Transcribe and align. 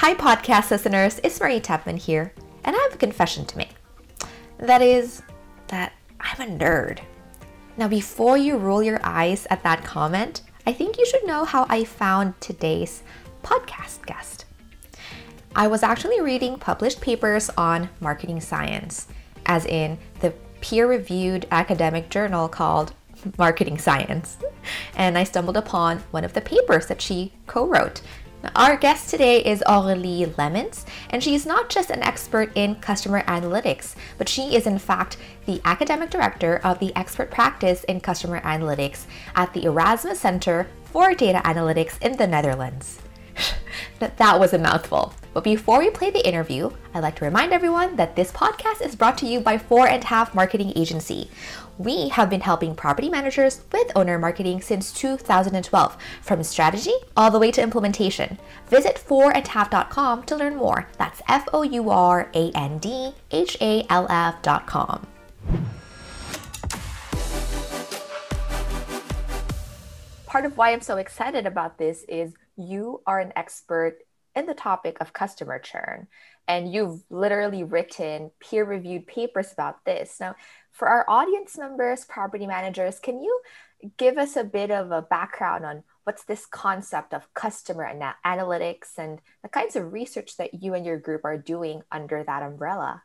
Hi, 0.00 0.14
podcast 0.14 0.70
listeners. 0.70 1.18
It's 1.24 1.40
Marie 1.40 1.58
Tepman 1.58 1.96
here, 1.96 2.34
and 2.64 2.76
I 2.76 2.78
have 2.80 2.94
a 2.94 2.98
confession 2.98 3.46
to 3.46 3.56
make. 3.56 3.74
That 4.58 4.82
is, 4.82 5.22
that 5.68 5.94
I'm 6.20 6.40
a 6.48 6.58
nerd. 6.58 7.00
Now, 7.78 7.88
before 7.88 8.36
you 8.36 8.58
roll 8.58 8.82
your 8.82 9.00
eyes 9.02 9.46
at 9.48 9.62
that 9.62 9.84
comment, 9.84 10.42
I 10.66 10.74
think 10.74 10.98
you 10.98 11.06
should 11.06 11.26
know 11.26 11.46
how 11.46 11.64
I 11.70 11.84
found 11.84 12.38
today's 12.42 13.02
podcast 13.42 14.04
guest. 14.04 14.44
I 15.56 15.66
was 15.66 15.82
actually 15.82 16.20
reading 16.20 16.58
published 16.58 17.00
papers 17.00 17.48
on 17.56 17.88
marketing 18.00 18.42
science, 18.42 19.08
as 19.46 19.64
in 19.64 19.96
the 20.20 20.34
peer 20.60 20.86
reviewed 20.86 21.46
academic 21.50 22.10
journal 22.10 22.48
called 22.50 22.92
Marketing 23.38 23.78
Science, 23.78 24.36
and 24.94 25.16
I 25.16 25.24
stumbled 25.24 25.56
upon 25.56 26.00
one 26.10 26.22
of 26.24 26.34
the 26.34 26.42
papers 26.42 26.86
that 26.88 27.00
she 27.00 27.32
co 27.46 27.66
wrote 27.66 28.02
our 28.54 28.76
guest 28.76 29.10
today 29.10 29.42
is 29.42 29.62
Aurélie 29.66 30.26
Lemmens, 30.34 30.84
and 31.10 31.22
she 31.22 31.34
is 31.34 31.46
not 31.46 31.68
just 31.68 31.90
an 31.90 32.02
expert 32.02 32.52
in 32.54 32.76
customer 32.76 33.22
analytics, 33.22 33.94
but 34.18 34.28
she 34.28 34.54
is 34.54 34.66
in 34.66 34.78
fact 34.78 35.16
the 35.46 35.60
academic 35.64 36.10
director 36.10 36.60
of 36.62 36.78
the 36.78 36.94
expert 36.94 37.30
practice 37.30 37.84
in 37.84 38.00
customer 38.00 38.40
analytics 38.40 39.06
at 39.34 39.52
the 39.52 39.64
Erasmus 39.64 40.20
Center 40.20 40.68
for 40.84 41.14
Data 41.14 41.40
Analytics 41.44 42.00
in 42.02 42.16
the 42.16 42.26
Netherlands. 42.26 43.00
that, 43.98 44.16
that 44.18 44.40
was 44.40 44.52
a 44.52 44.58
mouthful. 44.58 45.14
But 45.34 45.44
before 45.44 45.80
we 45.80 45.90
play 45.90 46.10
the 46.10 46.26
interview, 46.26 46.70
I'd 46.94 47.02
like 47.02 47.16
to 47.16 47.24
remind 47.24 47.52
everyone 47.52 47.96
that 47.96 48.16
this 48.16 48.32
podcast 48.32 48.80
is 48.80 48.96
brought 48.96 49.18
to 49.18 49.26
you 49.26 49.40
by 49.40 49.58
Four 49.58 49.86
and 49.86 50.02
Half 50.04 50.34
Marketing 50.34 50.72
Agency. 50.74 51.30
We 51.78 52.08
have 52.08 52.30
been 52.30 52.40
helping 52.40 52.74
property 52.74 53.10
managers 53.10 53.60
with 53.70 53.92
owner 53.94 54.18
marketing 54.18 54.62
since 54.62 54.92
2012, 54.94 55.96
from 56.22 56.42
strategy 56.42 56.94
all 57.16 57.30
the 57.30 57.38
way 57.38 57.50
to 57.50 57.62
implementation. 57.62 58.38
Visit 58.68 58.96
fourandhalf.com 58.96 60.22
to 60.22 60.36
learn 60.36 60.56
more. 60.56 60.88
That's 60.96 61.20
F 61.28 61.46
O 61.52 61.62
U 61.62 61.90
R 61.90 62.30
A 62.32 62.50
N 62.52 62.78
D 62.78 63.12
H 63.30 63.58
A 63.60 63.84
L 63.90 64.06
F.com. 64.08 65.06
Part 70.24 70.46
of 70.46 70.56
why 70.56 70.72
I'm 70.72 70.80
so 70.80 70.96
excited 70.96 71.46
about 71.46 71.76
this 71.76 72.04
is 72.08 72.32
you 72.56 73.02
are 73.06 73.20
an 73.20 73.32
expert 73.36 73.98
in 74.34 74.46
the 74.46 74.54
topic 74.54 74.98
of 75.00 75.12
customer 75.12 75.58
churn 75.58 76.06
and 76.46 76.72
you've 76.72 77.02
literally 77.10 77.64
written 77.64 78.30
peer 78.38 78.64
reviewed 78.64 79.06
papers 79.06 79.52
about 79.52 79.84
this. 79.84 80.18
Now, 80.20 80.36
for 80.70 80.88
our 80.88 81.04
audience 81.08 81.56
members, 81.58 82.04
property 82.04 82.46
managers, 82.46 82.98
can 82.98 83.22
you 83.22 83.40
give 83.96 84.18
us 84.18 84.36
a 84.36 84.44
bit 84.44 84.70
of 84.70 84.90
a 84.90 85.02
background 85.02 85.64
on 85.64 85.82
what's 86.04 86.24
this 86.24 86.46
concept 86.46 87.12
of 87.14 87.32
customer 87.34 87.84
ana- 87.84 88.16
analytics 88.24 88.98
and 88.98 89.20
the 89.42 89.48
kinds 89.48 89.74
of 89.74 89.92
research 89.92 90.36
that 90.36 90.62
you 90.62 90.74
and 90.74 90.86
your 90.86 90.98
group 90.98 91.24
are 91.24 91.38
doing 91.38 91.82
under 91.90 92.22
that 92.22 92.42
umbrella? 92.42 93.02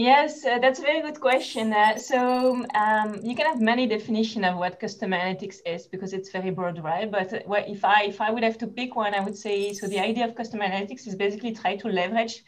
Yes, 0.00 0.44
uh, 0.46 0.58
that's 0.58 0.78
a 0.78 0.82
very 0.82 1.02
good 1.02 1.20
question. 1.20 1.72
Uh, 1.74 1.98
so 1.98 2.64
um, 2.74 3.20
you 3.22 3.34
can 3.36 3.44
have 3.46 3.60
many 3.60 3.86
definitions 3.86 4.46
of 4.46 4.56
what 4.56 4.80
customer 4.80 5.18
analytics 5.18 5.58
is 5.66 5.86
because 5.86 6.12
it's 6.14 6.30
very 6.30 6.50
broad, 6.50 6.82
right? 6.82 7.10
But 7.10 7.32
uh, 7.34 7.40
if 7.76 7.84
I 7.84 8.04
if 8.04 8.20
I 8.20 8.30
would 8.30 8.42
have 8.42 8.56
to 8.58 8.66
pick 8.66 8.96
one, 8.96 9.14
I 9.14 9.20
would 9.20 9.36
say 9.36 9.72
so. 9.74 9.86
The 9.88 9.98
idea 9.98 10.24
of 10.26 10.34
customer 10.34 10.64
analytics 10.64 11.06
is 11.06 11.16
basically 11.16 11.52
try 11.54 11.76
to 11.76 11.88
leverage 11.88 12.42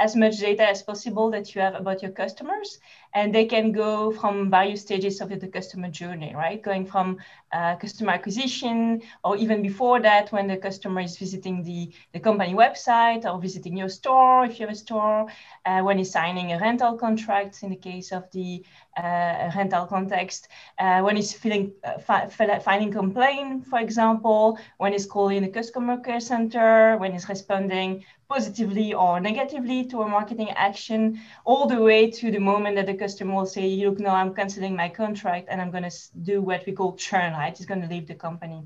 as 0.00 0.16
much 0.16 0.38
data 0.38 0.68
as 0.68 0.82
possible 0.82 1.30
that 1.30 1.54
you 1.54 1.60
have 1.60 1.74
about 1.76 2.02
your 2.02 2.10
customers 2.12 2.78
and 3.16 3.34
they 3.34 3.46
can 3.46 3.72
go 3.72 4.12
from 4.12 4.50
various 4.50 4.82
stages 4.82 5.22
of 5.22 5.30
the 5.30 5.48
customer 5.48 5.88
journey 5.88 6.34
right? 6.36 6.62
Going 6.62 6.84
from 6.84 7.16
uh, 7.50 7.74
customer 7.76 8.12
acquisition 8.12 9.00
or 9.24 9.36
even 9.38 9.62
before 9.62 9.98
that 10.00 10.30
when 10.32 10.46
the 10.46 10.58
customer 10.58 11.00
is 11.00 11.16
visiting 11.16 11.62
the, 11.62 11.90
the 12.12 12.20
company 12.20 12.52
website 12.52 13.24
or 13.24 13.40
visiting 13.40 13.74
your 13.74 13.88
store 13.88 14.44
if 14.44 14.60
you 14.60 14.66
have 14.66 14.74
a 14.74 14.78
store 14.78 15.26
uh, 15.64 15.80
when 15.80 15.96
he's 15.96 16.10
signing 16.10 16.52
a 16.52 16.58
rental 16.58 16.98
contract 16.98 17.62
in 17.62 17.70
the 17.70 17.76
case 17.76 18.12
of 18.12 18.30
the 18.32 18.62
uh, 18.98 19.50
rental 19.56 19.86
context 19.86 20.48
uh, 20.78 21.00
when 21.00 21.16
he's 21.16 21.32
feeling 21.32 21.72
uh, 21.84 21.98
fi- 21.98 22.28
finding 22.68 22.92
complaint 22.92 23.64
for 23.66 23.78
example 23.78 24.58
when 24.76 24.92
he's 24.92 25.06
calling 25.06 25.40
the 25.42 25.48
customer 25.48 25.96
care 25.96 26.20
center 26.20 26.98
when 26.98 27.12
he's 27.12 27.28
responding 27.30 28.04
positively 28.28 28.92
or 28.92 29.20
negatively 29.20 29.84
to 29.84 30.02
a 30.02 30.08
marketing 30.08 30.50
action, 30.50 31.20
all 31.44 31.66
the 31.66 31.80
way 31.80 32.10
to 32.10 32.30
the 32.30 32.38
moment 32.38 32.76
that 32.76 32.86
the 32.86 32.94
customer 33.06 33.34
will 33.34 33.46
say, 33.56 33.66
look, 33.84 33.98
no, 34.06 34.12
I'm 34.20 34.32
canceling 34.34 34.74
my 34.82 34.88
contract 35.02 35.46
and 35.50 35.60
I'm 35.60 35.72
going 35.76 35.88
to 35.90 35.96
do 36.30 36.36
what 36.48 36.64
we 36.66 36.72
call 36.78 36.90
churn, 37.06 37.32
right? 37.40 37.56
He's 37.56 37.70
going 37.72 37.82
to 37.86 37.92
leave 37.94 38.06
the 38.08 38.18
company. 38.28 38.60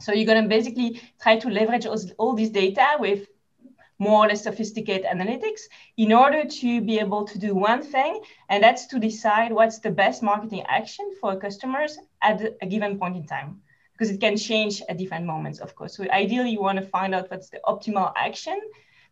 So 0.00 0.12
you're 0.12 0.30
going 0.32 0.42
to 0.42 0.48
basically 0.48 0.90
try 1.22 1.34
to 1.42 1.48
leverage 1.58 1.86
all 2.20 2.32
this 2.40 2.50
data 2.62 2.88
with 2.98 3.22
more 3.98 4.18
or 4.24 4.28
less 4.28 4.44
sophisticated 4.44 5.04
analytics 5.14 5.62
in 5.96 6.10
order 6.12 6.42
to 6.60 6.80
be 6.90 6.94
able 7.04 7.24
to 7.32 7.36
do 7.46 7.50
one 7.70 7.82
thing, 7.94 8.12
and 8.48 8.62
that's 8.62 8.86
to 8.92 8.96
decide 9.10 9.50
what's 9.52 9.80
the 9.80 9.90
best 10.02 10.22
marketing 10.22 10.64
action 10.80 11.06
for 11.20 11.30
customers 11.46 11.98
at 12.22 12.36
a 12.62 12.66
given 12.74 12.98
point 13.00 13.16
in 13.16 13.26
time 13.26 13.60
because 13.92 14.10
it 14.14 14.20
can 14.20 14.36
change 14.36 14.74
at 14.88 14.96
different 14.96 15.26
moments, 15.26 15.58
of 15.58 15.74
course. 15.74 15.96
So 15.96 16.04
ideally, 16.22 16.50
you 16.50 16.62
want 16.68 16.78
to 16.78 16.86
find 16.96 17.12
out 17.16 17.28
what's 17.30 17.50
the 17.50 17.60
optimal 17.72 18.12
action 18.28 18.58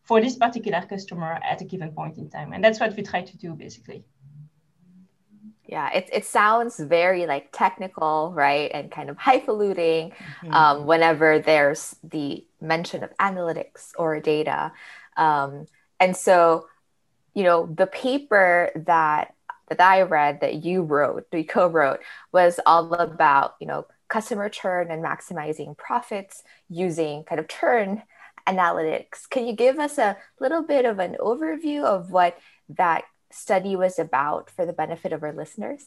for 0.06 0.20
this 0.20 0.36
particular 0.36 0.82
customer 0.92 1.32
at 1.52 1.60
a 1.60 1.64
given 1.64 1.90
point 1.90 2.16
in 2.16 2.30
time. 2.30 2.52
And 2.52 2.62
that's 2.64 2.78
what 2.78 2.96
we 2.96 3.02
try 3.02 3.22
to 3.22 3.36
do 3.36 3.54
basically. 3.54 4.04
Yeah, 5.68 5.92
it, 5.92 6.08
it 6.12 6.24
sounds 6.24 6.78
very 6.78 7.26
like 7.26 7.48
technical, 7.52 8.32
right? 8.34 8.70
And 8.72 8.90
kind 8.90 9.10
of 9.10 9.16
highfalutin 9.18 10.10
mm-hmm. 10.10 10.52
um, 10.52 10.86
whenever 10.86 11.40
there's 11.40 11.96
the 12.04 12.44
mention 12.60 13.02
of 13.02 13.16
analytics 13.18 13.90
or 13.98 14.20
data. 14.20 14.72
Um, 15.16 15.66
and 15.98 16.16
so, 16.16 16.68
you 17.34 17.42
know, 17.42 17.66
the 17.66 17.86
paper 17.86 18.70
that 18.86 19.34
that 19.68 19.80
I 19.80 20.02
read 20.02 20.40
that 20.42 20.64
you 20.64 20.82
wrote, 20.82 21.26
you 21.32 21.44
co-wrote, 21.44 21.98
was 22.30 22.60
all 22.66 22.94
about, 22.94 23.56
you 23.60 23.66
know, 23.66 23.86
customer 24.08 24.48
churn 24.48 24.92
and 24.92 25.04
maximizing 25.04 25.76
profits 25.76 26.44
using 26.68 27.24
kind 27.24 27.40
of 27.40 27.48
churn 27.48 28.02
analytics. 28.46 29.28
Can 29.28 29.46
you 29.46 29.54
give 29.54 29.80
us 29.80 29.98
a 29.98 30.16
little 30.38 30.62
bit 30.62 30.84
of 30.84 31.00
an 31.00 31.16
overview 31.18 31.82
of 31.82 32.12
what 32.12 32.38
that 32.68 33.04
study 33.30 33.76
was 33.76 33.98
about 33.98 34.50
for 34.50 34.66
the 34.66 34.72
benefit 34.72 35.12
of 35.12 35.22
our 35.22 35.32
listeners? 35.32 35.86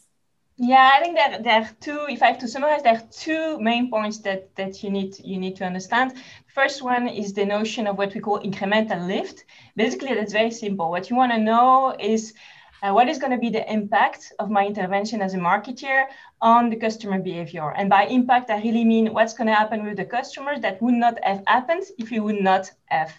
Yeah, 0.62 0.90
I 0.94 1.00
think 1.00 1.16
that 1.16 1.42
there 1.42 1.62
are 1.62 1.70
two. 1.80 2.04
If 2.08 2.22
I 2.22 2.26
have 2.26 2.38
to 2.40 2.48
summarize, 2.48 2.82
there 2.82 2.96
are 2.96 3.08
two 3.10 3.58
main 3.60 3.90
points 3.90 4.18
that 4.18 4.54
that 4.56 4.82
you 4.82 4.90
need 4.90 5.14
you 5.24 5.38
need 5.38 5.56
to 5.56 5.64
understand. 5.64 6.12
First 6.54 6.82
one 6.82 7.08
is 7.08 7.32
the 7.32 7.46
notion 7.46 7.86
of 7.86 7.96
what 7.96 8.12
we 8.14 8.20
call 8.20 8.40
incremental 8.40 9.06
lift. 9.06 9.44
Basically, 9.74 10.14
that's 10.14 10.34
very 10.34 10.50
simple. 10.50 10.90
What 10.90 11.08
you 11.08 11.16
want 11.16 11.32
to 11.32 11.38
know 11.38 11.96
is 11.98 12.34
uh, 12.82 12.92
what 12.92 13.08
is 13.08 13.18
going 13.18 13.32
to 13.32 13.38
be 13.38 13.50
the 13.50 13.70
impact 13.72 14.32
of 14.38 14.50
my 14.50 14.66
intervention 14.66 15.22
as 15.22 15.32
a 15.32 15.38
marketer 15.38 16.06
on 16.42 16.68
the 16.68 16.76
customer 16.76 17.18
behavior? 17.18 17.72
And 17.74 17.88
by 17.88 18.04
impact, 18.04 18.50
I 18.50 18.60
really 18.60 18.84
mean 18.84 19.14
what's 19.14 19.32
going 19.32 19.48
to 19.48 19.54
happen 19.54 19.84
with 19.84 19.96
the 19.96 20.04
customers 20.04 20.60
that 20.60 20.80
would 20.82 20.94
not 20.94 21.18
have 21.22 21.42
happened 21.46 21.84
if 21.98 22.12
you 22.12 22.22
would 22.22 22.40
not 22.40 22.70
have 22.86 23.12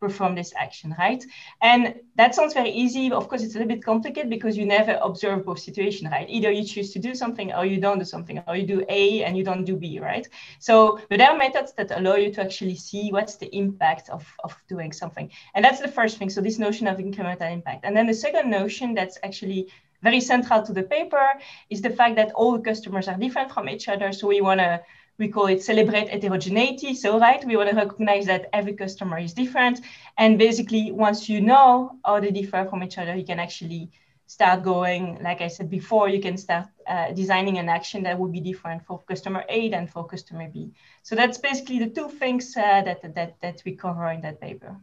perform 0.00 0.34
this 0.34 0.52
action, 0.56 0.94
right? 0.98 1.24
And 1.60 1.94
that 2.16 2.34
sounds 2.34 2.54
very 2.54 2.70
easy. 2.70 3.10
Of 3.10 3.28
course, 3.28 3.42
it's 3.42 3.54
a 3.54 3.58
little 3.58 3.74
bit 3.74 3.84
complicated 3.84 4.30
because 4.30 4.56
you 4.56 4.66
never 4.66 4.98
observe 5.02 5.44
both 5.44 5.58
situations, 5.58 6.10
right? 6.10 6.28
Either 6.28 6.50
you 6.50 6.64
choose 6.64 6.92
to 6.92 6.98
do 6.98 7.14
something 7.14 7.52
or 7.52 7.64
you 7.64 7.80
don't 7.80 7.98
do 7.98 8.04
something, 8.04 8.42
or 8.46 8.56
you 8.56 8.66
do 8.66 8.84
A 8.88 9.24
and 9.24 9.36
you 9.36 9.44
don't 9.44 9.64
do 9.64 9.76
B, 9.76 9.98
right? 10.00 10.28
So, 10.58 11.00
but 11.08 11.18
there 11.18 11.30
are 11.30 11.36
methods 11.36 11.72
that 11.74 11.90
allow 11.90 12.14
you 12.14 12.32
to 12.34 12.42
actually 12.42 12.76
see 12.76 13.10
what's 13.10 13.36
the 13.36 13.54
impact 13.54 14.08
of, 14.10 14.26
of 14.44 14.56
doing 14.68 14.92
something. 14.92 15.30
And 15.54 15.64
that's 15.64 15.80
the 15.80 15.88
first 15.88 16.18
thing. 16.18 16.30
So 16.30 16.40
this 16.40 16.58
notion 16.58 16.86
of 16.86 16.98
incremental 16.98 17.52
impact. 17.52 17.84
And 17.84 17.96
then 17.96 18.06
the 18.06 18.14
second 18.14 18.50
notion 18.50 18.94
that's 18.94 19.18
actually 19.22 19.68
very 20.02 20.20
central 20.20 20.62
to 20.62 20.72
the 20.72 20.82
paper 20.82 21.26
is 21.70 21.82
the 21.82 21.90
fact 21.90 22.16
that 22.16 22.32
all 22.32 22.58
customers 22.58 23.08
are 23.08 23.16
different 23.16 23.52
from 23.52 23.68
each 23.68 23.88
other. 23.88 24.12
So 24.12 24.28
we 24.28 24.40
want 24.40 24.60
to 24.60 24.80
we 25.18 25.28
call 25.28 25.46
it 25.46 25.62
celebrate 25.62 26.08
heterogeneity. 26.08 26.94
So, 26.94 27.18
right, 27.18 27.44
we 27.44 27.56
want 27.56 27.70
to 27.70 27.76
recognize 27.76 28.26
that 28.26 28.48
every 28.52 28.74
customer 28.74 29.18
is 29.18 29.32
different. 29.32 29.80
And 30.16 30.38
basically, 30.38 30.92
once 30.92 31.28
you 31.28 31.40
know 31.40 31.98
how 32.04 32.20
they 32.20 32.30
differ 32.30 32.66
from 32.70 32.82
each 32.82 32.98
other, 32.98 33.14
you 33.14 33.24
can 33.24 33.40
actually 33.40 33.90
start 34.26 34.62
going, 34.62 35.18
like 35.22 35.40
I 35.40 35.48
said 35.48 35.70
before, 35.70 36.08
you 36.08 36.20
can 36.20 36.36
start 36.36 36.68
uh, 36.86 37.12
designing 37.12 37.58
an 37.58 37.68
action 37.68 38.02
that 38.02 38.18
would 38.18 38.30
be 38.30 38.40
different 38.40 38.84
for 38.84 39.00
customer 39.00 39.44
A 39.48 39.70
than 39.70 39.86
for 39.86 40.06
customer 40.06 40.48
B. 40.48 40.72
So 41.02 41.16
that's 41.16 41.38
basically 41.38 41.78
the 41.78 41.88
two 41.88 42.08
things 42.10 42.54
uh, 42.56 42.82
that, 42.82 43.14
that, 43.14 43.40
that 43.40 43.62
we 43.64 43.74
cover 43.74 44.10
in 44.10 44.20
that 44.20 44.40
paper. 44.40 44.76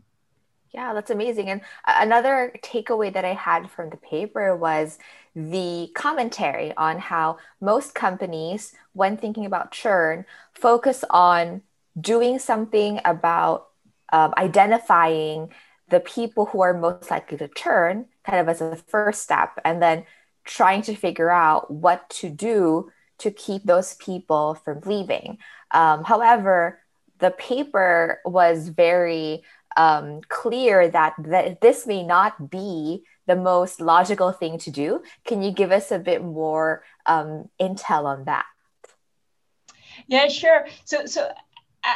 Yeah, 0.74 0.94
that's 0.94 1.10
amazing. 1.12 1.50
And 1.50 1.62
another 1.88 2.52
takeaway 2.62 3.14
that 3.14 3.24
I 3.24 3.34
had 3.34 3.70
from 3.72 3.90
the 3.90 3.98
paper 3.98 4.56
was 4.56 4.98
the 5.36 5.90
commentary 5.96 6.74
on 6.76 7.00
how 7.00 7.38
most 7.62 7.96
companies, 7.96 8.74
when 8.94 9.16
thinking 9.16 9.46
about 9.46 9.72
churn, 9.72 10.26
focus 10.54 11.06
on 11.10 11.62
doing 12.00 12.40
something 12.40 13.00
about 13.06 13.68
um, 14.12 14.34
identifying 14.38 15.54
the 15.90 16.00
people 16.02 16.46
who 16.48 16.62
are 16.62 16.74
most 16.74 17.10
likely 17.10 17.38
to 17.38 17.48
churn, 17.48 18.06
kind 18.26 18.40
of 18.40 18.50
as 18.50 18.60
a 18.60 18.76
first 18.76 19.22
step, 19.22 19.58
and 19.64 19.82
then 19.82 20.04
trying 20.44 20.82
to 20.82 20.96
figure 20.96 21.30
out 21.30 21.72
what 21.72 22.10
to 22.10 22.30
do 22.30 22.92
to 23.20 23.32
keep 23.32 23.64
those 23.64 23.96
people 23.96 24.56
from 24.56 24.82
leaving. 24.82 25.38
Um, 25.72 26.04
however, 26.04 26.80
the 27.20 27.32
paper 27.32 28.20
was 28.26 28.70
very 28.70 29.44
um, 29.76 30.22
clear 30.28 30.90
that, 30.90 31.14
that 31.20 31.62
this 31.62 31.86
may 31.86 32.04
not 32.04 32.50
be 32.50 33.04
the 33.28 33.36
most 33.36 33.82
logical 33.82 34.32
thing 34.32 34.58
to 34.60 34.72
do. 34.72 35.02
Can 35.26 35.42
you 35.42 35.52
give 35.52 35.72
us 35.72 35.92
a 35.92 36.00
bit 36.00 36.24
more 36.24 36.84
um, 37.06 37.50
intel 37.60 38.06
on 38.06 38.26
that? 38.26 38.46
Yeah, 40.08 40.28
sure. 40.28 40.68
So, 40.84 41.06
so 41.06 41.30
I, 41.84 41.96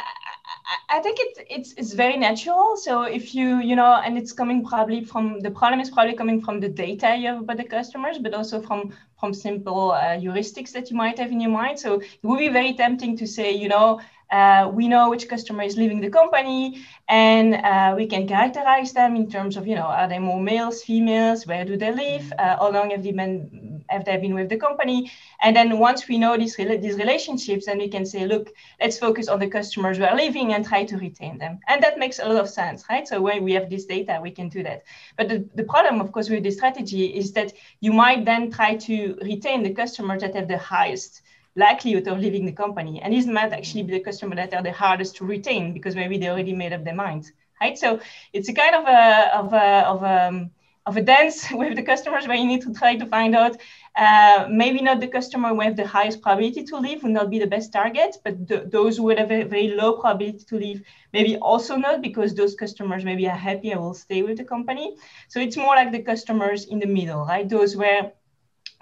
I 0.88 1.00
think 1.00 1.18
it's 1.20 1.40
it's 1.48 1.72
it's 1.74 1.92
very 1.92 2.16
natural. 2.16 2.76
So 2.76 3.02
if 3.02 3.34
you 3.34 3.58
you 3.58 3.76
know, 3.76 4.00
and 4.04 4.16
it's 4.16 4.32
coming 4.32 4.64
probably 4.64 5.04
from 5.04 5.40
the 5.40 5.50
problem 5.50 5.80
is 5.80 5.90
probably 5.90 6.14
coming 6.14 6.40
from 6.40 6.60
the 6.60 6.68
data 6.68 7.16
you 7.16 7.28
have 7.28 7.40
about 7.42 7.56
the 7.56 7.64
customers, 7.64 8.18
but 8.18 8.34
also 8.34 8.60
from 8.60 8.92
from 9.18 9.34
simple 9.34 9.92
uh, 9.92 10.16
heuristics 10.18 10.72
that 10.72 10.90
you 10.90 10.96
might 10.96 11.18
have 11.18 11.30
in 11.30 11.40
your 11.40 11.50
mind. 11.50 11.78
So 11.78 12.00
it 12.00 12.22
would 12.22 12.38
be 12.38 12.48
very 12.48 12.74
tempting 12.74 13.16
to 13.18 13.26
say, 13.26 13.52
you 13.52 13.68
know, 13.68 14.00
uh, 14.30 14.70
we 14.72 14.88
know 14.88 15.10
which 15.10 15.28
customer 15.28 15.62
is 15.62 15.76
leaving 15.76 16.00
the 16.00 16.10
company 16.10 16.82
and 17.08 17.54
uh, 17.56 17.94
we 17.96 18.06
can 18.06 18.28
characterize 18.28 18.92
them 18.92 19.16
in 19.16 19.28
terms 19.28 19.56
of, 19.56 19.66
you 19.66 19.74
know, 19.74 19.86
are 19.86 20.08
they 20.08 20.18
more 20.18 20.40
males, 20.40 20.82
females, 20.82 21.46
where 21.46 21.64
do 21.64 21.76
they 21.76 21.92
live, 21.92 22.32
uh, 22.38 22.56
how 22.56 22.70
long 22.70 22.90
have 22.90 23.02
they 23.02 23.10
been, 23.10 23.84
have 23.88 24.04
they 24.04 24.16
been 24.16 24.34
with 24.34 24.48
the 24.48 24.56
company? 24.56 25.10
And 25.42 25.56
then 25.56 25.78
once 25.78 26.06
we 26.06 26.18
know 26.18 26.36
these, 26.36 26.56
these 26.56 26.96
relationships, 26.96 27.66
then 27.66 27.78
we 27.78 27.88
can 27.88 28.06
say, 28.06 28.26
look, 28.26 28.52
let's 28.80 28.98
focus 28.98 29.26
on 29.28 29.40
the 29.40 29.48
customers 29.48 29.96
who 29.96 30.04
are 30.04 30.14
leaving 30.14 30.52
and 30.52 30.64
try 30.64 30.84
to 30.84 30.96
retain 30.96 31.38
them. 31.38 31.58
And 31.66 31.82
that 31.82 31.98
makes 31.98 32.20
a 32.20 32.26
lot 32.26 32.36
of 32.36 32.48
sense, 32.48 32.84
right? 32.88 33.08
So 33.08 33.20
when 33.20 33.42
we 33.42 33.52
have 33.54 33.68
this 33.68 33.86
data, 33.86 34.20
we 34.22 34.30
can 34.30 34.48
do 34.48 34.62
that. 34.62 34.84
But 35.16 35.28
the, 35.28 35.44
the 35.56 35.64
problem, 35.64 36.00
of 36.00 36.12
course, 36.12 36.30
with 36.30 36.44
this 36.44 36.56
strategy 36.56 37.06
is 37.06 37.32
that 37.32 37.52
you 37.80 37.92
might 37.92 38.24
then 38.24 38.52
try 38.52 38.76
to 38.76 39.18
retain 39.22 39.64
the 39.64 39.74
customers 39.74 40.22
that 40.22 40.36
have 40.36 40.46
the 40.46 40.58
highest 40.58 41.22
likelihood 41.56 42.08
of 42.08 42.18
leaving 42.18 42.46
the 42.46 42.52
company. 42.52 43.00
And 43.02 43.12
these 43.12 43.26
might 43.26 43.52
actually 43.52 43.82
be 43.82 43.92
the 43.92 44.00
customer 44.00 44.36
that 44.36 44.54
are 44.54 44.62
the 44.62 44.72
hardest 44.72 45.16
to 45.16 45.24
retain 45.24 45.72
because 45.72 45.96
maybe 45.96 46.18
they 46.18 46.28
already 46.28 46.52
made 46.54 46.72
up 46.72 46.84
their 46.84 46.94
mind, 46.94 47.30
right? 47.60 47.76
So 47.76 48.00
it's 48.32 48.48
a 48.48 48.52
kind 48.52 48.74
of 48.74 48.84
a 48.86 49.36
of 49.36 49.52
a 49.52 49.86
of 49.86 50.02
a 50.02 50.28
um, 50.28 50.50
of 50.86 50.96
a 50.96 51.02
dance 51.02 51.50
with 51.60 51.76
the 51.76 51.82
customers 51.82 52.26
where 52.26 52.36
you 52.36 52.46
need 52.46 52.62
to 52.62 52.72
try 52.72 52.96
to 52.96 53.06
find 53.06 53.34
out 53.34 53.56
uh, 53.96 54.46
maybe 54.50 54.80
not 54.80 55.00
the 55.00 55.06
customer 55.08 55.52
with 55.54 55.76
the 55.76 55.86
highest 55.86 56.22
probability 56.22 56.62
to 56.64 56.76
leave 56.76 57.02
would 57.02 57.12
not 57.12 57.30
be 57.30 57.38
the 57.38 57.46
best 57.46 57.72
target, 57.72 58.16
but 58.24 58.46
the, 58.48 58.68
those 58.70 58.96
who 58.96 59.08
have 59.08 59.30
a 59.30 59.42
very 59.44 59.68
low 59.68 59.94
probability 59.94 60.44
to 60.44 60.56
leave 60.56 60.82
maybe 61.12 61.36
also 61.38 61.76
not 61.76 62.00
because 62.00 62.34
those 62.34 62.54
customers 62.54 63.04
maybe 63.04 63.28
are 63.28 63.36
happy 63.36 63.70
and 63.70 63.80
will 63.80 63.94
stay 63.94 64.22
with 64.22 64.38
the 64.38 64.44
company. 64.44 64.96
So 65.28 65.40
it's 65.40 65.56
more 65.56 65.74
like 65.74 65.92
the 65.92 66.02
customers 66.02 66.64
in 66.64 66.78
the 66.78 66.86
middle, 66.86 67.24
right? 67.24 67.48
Those 67.48 67.76
where 67.76 68.12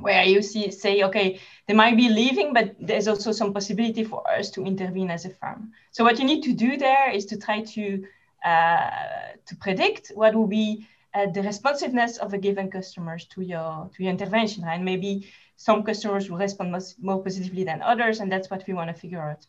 where 0.01 0.25
you 0.25 0.41
see 0.43 0.71
say 0.71 1.03
okay 1.03 1.41
they 1.67 1.75
might 1.75 1.97
be 1.97 2.09
leaving 2.09 2.53
but 2.53 2.75
there's 2.81 3.09
also 3.09 3.33
some 3.33 3.53
possibility 3.53 4.05
for 4.05 4.23
us 4.31 4.51
to 4.51 4.65
intervene 4.65 5.11
as 5.11 5.25
a 5.25 5.31
firm. 5.31 5.73
So 5.91 6.05
what 6.05 6.19
you 6.19 6.25
need 6.25 6.43
to 6.45 6.53
do 6.53 6.77
there 6.77 7.11
is 7.11 7.27
to 7.27 7.37
try 7.37 7.63
to 7.63 8.05
uh, 8.45 8.91
to 9.45 9.57
predict 9.57 10.13
what 10.15 10.35
will 10.35 10.47
be 10.47 10.87
uh, 11.15 11.27
the 11.27 11.43
responsiveness 11.43 12.19
of 12.19 12.33
a 12.33 12.39
given 12.39 12.71
customers 12.71 13.25
to 13.27 13.43
your 13.43 13.91
to 13.95 14.03
your 14.03 14.13
intervention 14.13 14.65
and 14.65 14.85
maybe 14.85 15.29
some 15.57 15.83
customers 15.83 16.31
will 16.31 16.39
respond 16.39 16.71
more 17.03 17.23
positively 17.23 17.65
than 17.65 17.83
others 17.83 18.21
and 18.21 18.31
that's 18.31 18.49
what 18.51 18.65
we 18.69 18.75
want 18.75 18.89
to 18.89 18.95
figure 18.95 19.21
out. 19.21 19.47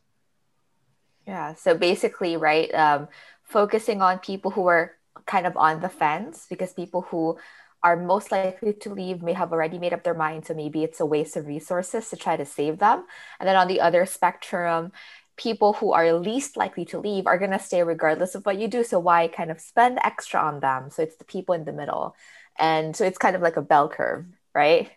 Yeah 1.28 1.54
so 1.54 1.76
basically 1.76 2.38
right 2.38 2.74
um, 2.74 3.08
focusing 3.44 4.02
on 4.02 4.18
people 4.18 4.50
who 4.50 4.66
are 4.66 4.96
kind 5.28 5.46
of 5.46 5.56
on 5.58 5.80
the 5.80 5.90
fence 5.90 6.48
because 6.50 6.74
people 6.74 7.02
who 7.02 7.38
are 7.84 7.96
most 7.96 8.32
likely 8.32 8.74
to 8.74 8.94
leave 8.94 9.22
may 9.22 9.34
have 9.34 9.52
already 9.52 9.80
made 9.80 9.94
up 9.94 10.04
their 10.04 10.14
mind. 10.14 10.46
So 10.46 10.54
maybe 10.54 10.84
it's 10.84 11.00
a 11.00 11.06
waste 11.06 11.38
of 11.38 11.48
resources 11.48 12.10
to 12.10 12.18
try 12.18 12.36
to 12.36 12.46
save 12.46 12.80
them. 12.80 13.06
And 13.40 13.48
then 13.48 13.56
on 13.56 13.68
the 13.68 13.82
other 13.82 14.06
spectrum, 14.06 14.92
people 15.38 15.74
who 15.74 15.94
are 15.94 16.12
least 16.14 16.58
likely 16.58 16.84
to 16.86 17.00
leave 17.00 17.26
are 17.26 17.38
going 17.38 17.52
to 17.52 17.60
stay 17.60 17.82
regardless 17.82 18.36
of 18.36 18.46
what 18.46 18.60
you 18.60 18.68
do. 18.68 18.84
So 18.84 19.00
why 19.00 19.30
kind 19.30 19.52
of 19.52 19.62
spend 19.62 20.00
extra 20.04 20.42
on 20.42 20.60
them? 20.60 20.90
So 20.90 21.02
it's 21.02 21.16
the 21.16 21.24
people 21.24 21.56
in 21.56 21.64
the 21.64 21.72
middle. 21.72 22.16
And 22.58 22.96
so 22.96 23.06
it's 23.06 23.18
kind 23.18 23.36
of 23.38 23.42
like 23.42 23.56
a 23.56 23.62
bell 23.62 23.88
curve, 23.88 24.26
right? 24.54 24.92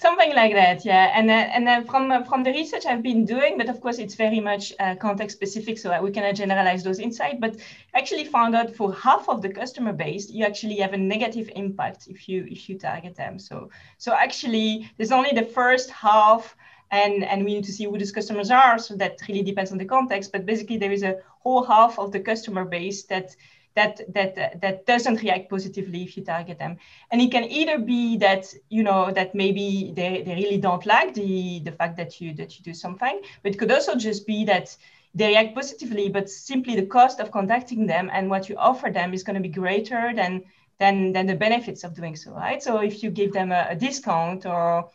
Something 0.00 0.32
like 0.32 0.52
that, 0.52 0.84
yeah. 0.84 1.10
And 1.12 1.28
then, 1.28 1.50
and 1.50 1.66
then 1.66 1.84
from 1.84 2.12
uh, 2.12 2.22
from 2.22 2.44
the 2.44 2.52
research 2.52 2.86
I've 2.86 3.02
been 3.02 3.24
doing, 3.24 3.58
but 3.58 3.68
of 3.68 3.80
course 3.80 3.98
it's 3.98 4.14
very 4.14 4.38
much 4.38 4.72
uh, 4.78 4.94
context 4.94 5.36
specific, 5.36 5.76
so 5.76 6.00
we 6.00 6.12
cannot 6.12 6.36
generalize 6.36 6.84
those 6.84 7.00
insights. 7.00 7.38
But 7.40 7.56
actually 7.94 8.24
found 8.24 8.54
out 8.54 8.76
for 8.76 8.94
half 8.94 9.28
of 9.28 9.42
the 9.42 9.48
customer 9.48 9.92
base, 9.92 10.30
you 10.30 10.44
actually 10.44 10.76
have 10.76 10.92
a 10.92 10.96
negative 10.96 11.50
impact 11.56 12.06
if 12.06 12.28
you 12.28 12.46
if 12.48 12.68
you 12.68 12.78
target 12.78 13.16
them. 13.16 13.40
So 13.40 13.70
so 13.96 14.12
actually, 14.12 14.88
there's 14.98 15.10
only 15.10 15.32
the 15.32 15.46
first 15.46 15.90
half, 15.90 16.54
and 16.92 17.24
and 17.24 17.44
we 17.44 17.54
need 17.54 17.64
to 17.64 17.72
see 17.72 17.86
who 17.86 17.98
these 17.98 18.12
customers 18.12 18.52
are. 18.52 18.78
So 18.78 18.94
that 18.98 19.18
really 19.28 19.42
depends 19.42 19.72
on 19.72 19.78
the 19.78 19.84
context. 19.84 20.30
But 20.30 20.46
basically, 20.46 20.76
there 20.78 20.92
is 20.92 21.02
a 21.02 21.16
whole 21.40 21.64
half 21.64 21.98
of 21.98 22.12
the 22.12 22.20
customer 22.20 22.64
base 22.64 23.02
that 23.06 23.34
that 23.74 24.00
that 24.12 24.60
that 24.60 24.86
doesn't 24.86 25.22
react 25.22 25.48
positively 25.48 26.02
if 26.02 26.16
you 26.16 26.24
target 26.24 26.58
them. 26.58 26.76
And 27.10 27.20
it 27.20 27.30
can 27.30 27.44
either 27.44 27.78
be 27.78 28.16
that 28.18 28.52
you 28.68 28.82
know 28.82 29.10
that 29.12 29.34
maybe 29.34 29.92
they, 29.94 30.22
they 30.22 30.34
really 30.34 30.58
don't 30.58 30.84
like 30.86 31.14
the 31.14 31.60
the 31.60 31.72
fact 31.72 31.96
that 31.96 32.20
you 32.20 32.34
that 32.34 32.58
you 32.58 32.64
do 32.64 32.74
something 32.74 33.20
but 33.42 33.52
it 33.52 33.58
could 33.58 33.70
also 33.70 33.94
just 33.94 34.26
be 34.26 34.44
that 34.44 34.76
they 35.14 35.28
react 35.28 35.54
positively 35.54 36.08
but 36.08 36.28
simply 36.28 36.76
the 36.76 36.86
cost 36.86 37.20
of 37.20 37.30
contacting 37.30 37.86
them 37.86 38.10
and 38.12 38.28
what 38.28 38.48
you 38.48 38.56
offer 38.56 38.90
them 38.90 39.14
is 39.14 39.22
going 39.22 39.34
to 39.34 39.42
be 39.42 39.48
greater 39.48 40.12
than 40.14 40.42
than 40.78 41.12
than 41.12 41.26
the 41.26 41.34
benefits 41.34 41.84
of 41.84 41.94
doing 41.94 42.16
so 42.16 42.32
right? 42.32 42.62
So 42.62 42.78
if 42.78 43.02
you 43.02 43.10
give 43.10 43.32
them 43.32 43.52
a, 43.52 43.68
a 43.70 43.76
discount 43.76 44.46
or 44.46 44.90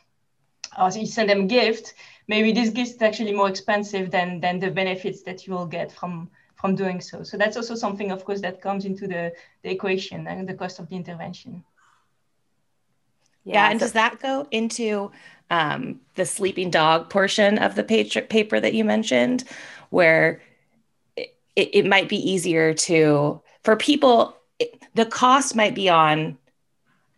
or 0.80 0.90
you 0.92 1.06
send 1.06 1.30
them 1.30 1.42
a 1.42 1.46
gift 1.46 1.94
maybe 2.28 2.52
this 2.52 2.70
gift 2.70 2.96
is 2.96 3.02
actually 3.02 3.34
more 3.34 3.50
expensive 3.50 4.12
than 4.12 4.40
than 4.40 4.60
the 4.60 4.72
benefits 4.72 5.24
that 5.24 5.46
you 5.46 5.54
will 5.54 5.68
get 5.68 5.92
from 5.92 6.30
from 6.64 6.76
doing 6.76 7.02
so. 7.02 7.24
So 7.24 7.36
that's 7.36 7.58
also 7.58 7.76
something, 7.76 8.10
of 8.10 8.24
course, 8.24 8.40
that 8.40 8.62
comes 8.62 8.86
into 8.86 9.06
the, 9.06 9.34
the 9.64 9.70
equation 9.70 10.28
and 10.28 10.48
the 10.48 10.54
cost 10.54 10.80
of 10.80 10.88
the 10.88 10.96
intervention. 10.96 11.62
Yeah, 13.44 13.56
yeah 13.56 13.72
and 13.72 13.82
so- 13.82 13.86
does 13.86 13.92
that 13.92 14.22
go 14.22 14.48
into 14.50 15.12
um, 15.50 16.00
the 16.16 16.26
sleeping 16.26 16.72
dog 16.72 17.10
portion 17.10 17.58
of 17.58 17.76
the 17.76 17.84
paper 17.84 18.62
that 18.62 18.74
you 18.74 18.86
mentioned, 18.86 19.44
where 19.90 20.42
it, 21.18 21.36
it 21.58 21.86
might 21.86 22.08
be 22.08 22.32
easier 22.32 22.74
to, 22.74 23.42
for 23.66 23.76
people, 23.76 24.38
it, 24.58 24.82
the 24.96 25.06
cost 25.06 25.58
might 25.58 25.76
be 25.76 25.90
on 25.90 26.38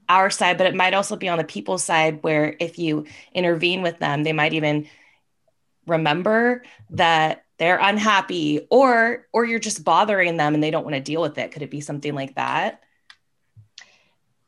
our 0.09 0.31
side, 0.31 0.57
but 0.57 0.65
it 0.65 0.74
might 0.74 0.95
also 0.95 1.15
be 1.15 1.30
on 1.30 1.38
the 1.38 1.44
people's 1.44 1.83
side 1.83 2.24
where 2.24 2.56
if 2.59 2.80
you 2.80 3.06
intervene 3.31 3.83
with 3.83 4.00
them, 4.00 4.24
they 4.24 4.33
might 4.33 4.53
even 4.53 4.88
remember 5.86 6.63
that 6.89 7.44
they're 7.57 7.79
unhappy 7.81 8.67
or 8.69 9.27
or 9.31 9.45
you're 9.45 9.59
just 9.59 9.83
bothering 9.83 10.37
them 10.37 10.53
and 10.53 10.63
they 10.63 10.71
don't 10.71 10.83
want 10.83 10.95
to 10.95 11.01
deal 11.01 11.21
with 11.21 11.37
it. 11.37 11.51
Could 11.51 11.61
it 11.61 11.71
be 11.71 11.81
something 11.81 12.13
like 12.13 12.35
that? 12.35 12.81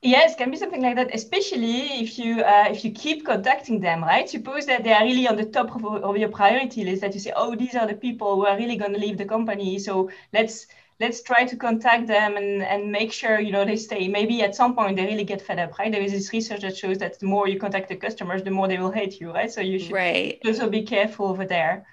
Yes 0.01 0.35
can 0.35 0.51
be 0.51 0.57
something 0.57 0.81
like 0.81 0.95
that 0.95 1.13
especially 1.13 2.01
if 2.03 2.19
you 2.19 2.41
uh, 2.41 2.67
if 2.69 2.85
you 2.85 2.91
keep 2.91 3.25
contacting 3.25 3.79
them 3.79 4.03
right? 4.03 4.29
Suppose 4.29 4.65
that 4.67 4.83
they 4.83 4.93
are 4.93 5.03
really 5.03 5.27
on 5.27 5.37
the 5.37 5.45
top 5.45 5.75
of, 5.75 5.85
of 5.85 6.17
your 6.17 6.29
priority 6.29 6.83
list 6.83 7.01
that 7.01 7.13
you 7.13 7.19
say 7.19 7.33
oh 7.35 7.55
these 7.55 7.75
are 7.75 7.87
the 7.87 7.95
people 7.95 8.35
who 8.35 8.45
are 8.45 8.57
really 8.57 8.75
going 8.75 8.93
to 8.93 8.99
leave 8.99 9.17
the 9.17 9.25
company. 9.25 9.79
So 9.79 10.09
let's 10.33 10.67
let's 10.99 11.21
try 11.21 11.45
to 11.45 11.55
contact 11.55 12.07
them 12.07 12.37
and, 12.37 12.61
and 12.63 12.91
make 12.91 13.11
sure 13.13 13.39
you 13.39 13.51
know 13.51 13.65
they 13.65 13.75
stay. 13.75 14.07
Maybe 14.07 14.41
at 14.43 14.53
some 14.53 14.75
point 14.75 14.97
they 14.97 15.05
really 15.05 15.23
get 15.23 15.41
fed 15.41 15.59
up 15.59 15.77
right? 15.79 15.91
There 15.91 16.01
is 16.01 16.11
this 16.11 16.31
research 16.31 16.61
that 16.61 16.77
shows 16.77 16.97
that 16.99 17.19
the 17.19 17.25
more 17.25 17.47
you 17.47 17.59
contact 17.59 17.89
the 17.89 17.95
customers 17.95 18.43
the 18.43 18.51
more 18.51 18.67
they 18.67 18.77
will 18.77 18.91
hate 18.91 19.19
you 19.19 19.31
right? 19.31 19.51
So 19.51 19.61
you 19.61 19.79
should 19.79 19.93
right. 19.93 20.39
also 20.45 20.69
be 20.69 20.83
careful 20.83 21.27
over 21.27 21.45
there 21.45 21.87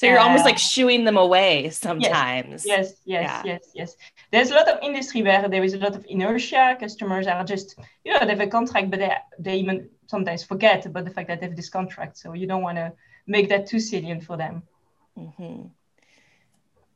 so 0.00 0.06
you're 0.06 0.18
uh, 0.18 0.24
almost 0.24 0.46
like 0.46 0.56
shooing 0.56 1.04
them 1.04 1.18
away 1.18 1.68
sometimes. 1.68 2.64
Yes, 2.64 2.94
yes, 3.04 3.04
yes, 3.04 3.22
yeah. 3.22 3.42
yes, 3.44 3.70
yes. 3.74 3.96
There's 4.32 4.50
a 4.50 4.54
lot 4.54 4.66
of 4.66 4.78
industry 4.82 5.20
where 5.22 5.46
there 5.46 5.62
is 5.62 5.74
a 5.74 5.76
lot 5.76 5.94
of 5.94 6.06
inertia. 6.08 6.78
Customers 6.80 7.26
are 7.26 7.44
just, 7.44 7.78
you 8.02 8.14
know, 8.14 8.20
they 8.20 8.30
have 8.30 8.40
a 8.40 8.46
contract, 8.46 8.90
but 8.90 9.00
they, 9.00 9.14
they 9.38 9.56
even 9.58 9.90
sometimes 10.06 10.42
forget 10.42 10.86
about 10.86 11.04
the 11.04 11.10
fact 11.10 11.28
that 11.28 11.40
they 11.40 11.48
have 11.48 11.54
this 11.54 11.68
contract. 11.68 12.16
So 12.16 12.32
you 12.32 12.46
don't 12.46 12.62
want 12.62 12.78
to 12.78 12.94
make 13.26 13.50
that 13.50 13.66
too 13.66 13.78
salient 13.78 14.24
for 14.24 14.38
them. 14.38 14.62
Mm-hmm. 15.18 15.66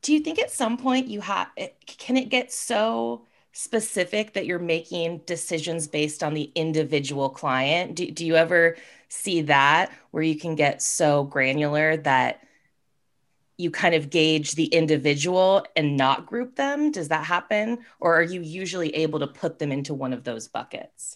Do 0.01 0.13
you 0.15 0.21
think 0.21 0.39
at 0.39 0.51
some 0.51 0.79
point 0.79 1.09
you 1.09 1.21
have, 1.21 1.49
can 1.87 2.17
it 2.17 2.31
get 2.31 2.55
so 2.55 3.27
specific 3.53 4.33
that 4.33 4.47
you're 4.47 4.59
making 4.59 5.19
decisions 5.27 5.89
based 5.89 6.23
on 6.23 6.33
the 6.33 6.51
individual 6.55 7.29
client? 7.29 7.97
Do, 7.97 8.11
do 8.11 8.25
you 8.25 8.37
ever 8.37 8.79
see 9.11 9.43
that 9.43 9.93
where 10.11 10.23
you 10.23 10.37
can 10.37 10.55
get 10.55 10.81
so 10.81 11.25
granular 11.25 11.99
that 11.99 12.41
you 13.57 13.71
kind 13.71 13.95
of 13.95 14.11
gauge 14.11 14.53
the 14.53 14.67
individual 14.67 15.65
and 15.77 15.97
not 15.97 16.27
group 16.27 16.57
them? 16.57 16.91
Does 16.91 17.09
that 17.09 17.25
happen? 17.25 17.79
Or 18.01 18.15
are 18.15 18.23
you 18.23 18.41
usually 18.41 18.95
able 18.97 19.21
to 19.21 19.27
put 19.27 19.59
them 19.59 19.73
into 19.73 19.95
one 19.95 20.13
of 20.13 20.25
those 20.25 20.49
buckets? 20.49 21.15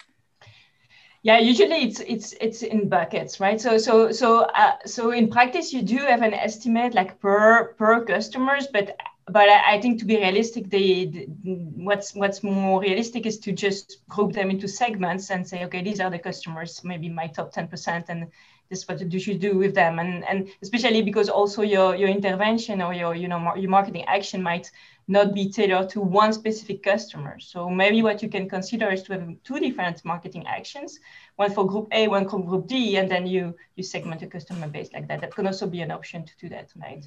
Yeah, 1.23 1.39
usually 1.39 1.83
it's 1.83 2.01
it's 2.01 2.33
it's 2.41 2.63
in 2.63 2.89
buckets, 2.89 3.41
right? 3.41 3.61
So 3.61 3.77
so 3.77 4.13
so 4.13 4.43
uh, 4.43 4.77
so 4.87 5.11
in 5.11 5.29
practice, 5.29 5.73
you 5.73 5.83
do 5.83 5.97
have 5.97 6.23
an 6.23 6.33
estimate 6.33 6.95
like 6.95 7.21
per 7.21 7.75
per 7.75 8.05
customers, 8.05 8.69
but 8.73 8.97
but 9.31 9.49
I, 9.49 9.81
think 9.81 9.99
to 9.99 10.07
be 10.07 10.17
realistic, 10.17 10.71
the, 10.71 11.29
the, 11.43 11.55
what's 11.77 12.15
what's 12.15 12.43
more 12.43 12.81
realistic 12.81 13.27
is 13.27 13.39
to 13.41 13.53
just 13.53 13.99
group 14.09 14.33
them 14.33 14.51
into 14.51 14.67
segments 14.69 15.31
and 15.31 15.47
say, 15.47 15.65
okay, 15.65 15.83
these 15.83 16.01
are 16.01 16.11
the 16.11 16.19
customers, 16.19 16.83
maybe 16.85 17.09
my 17.09 17.27
top 17.27 17.53
ten 17.53 17.69
percent, 17.69 18.07
and 18.09 18.29
this 18.69 18.81
is 18.81 18.89
what 18.89 19.01
you 19.01 19.19
should 19.19 19.41
do 19.41 19.57
with 19.57 19.75
them. 19.75 19.99
And 19.99 20.25
and 20.25 20.49
especially 20.63 21.03
because 21.03 21.29
also 21.29 21.63
your 21.63 21.95
your 21.95 22.09
intervention 22.09 22.83
or 22.83 22.93
your 22.93 23.15
you 23.15 23.29
know 23.29 23.55
your 23.55 23.71
marketing 23.71 24.05
action 24.05 24.43
might 24.43 24.71
not 25.07 25.33
be 25.33 25.51
tailored 25.51 25.89
to 25.91 26.01
one 26.01 26.33
specific 26.33 26.83
customer. 26.83 27.39
So 27.41 27.71
maybe 27.71 28.03
what 28.03 28.23
you 28.23 28.29
can 28.29 28.49
consider 28.49 28.91
is 28.91 29.03
to 29.05 29.15
have 29.15 29.29
two 29.43 29.59
different 29.59 30.05
marketing 30.05 30.47
actions 30.47 31.01
one 31.37 31.53
for 31.53 31.67
group 31.67 31.89
a 31.93 32.09
one 32.09 32.29
for 32.29 32.45
group 32.45 32.67
d 32.67 32.97
and 32.97 33.11
then 33.11 33.27
you 33.27 33.55
you 33.77 33.83
segment 33.83 34.21
your 34.21 34.31
customer 34.31 34.69
base 34.69 34.93
like 34.93 35.09
that. 35.09 35.21
That 35.21 35.35
can 35.35 35.47
also 35.47 35.67
be 35.67 35.81
an 35.81 35.91
option 35.91 36.25
to 36.27 36.33
do 36.39 36.49
that 36.51 36.73
right? 36.77 37.05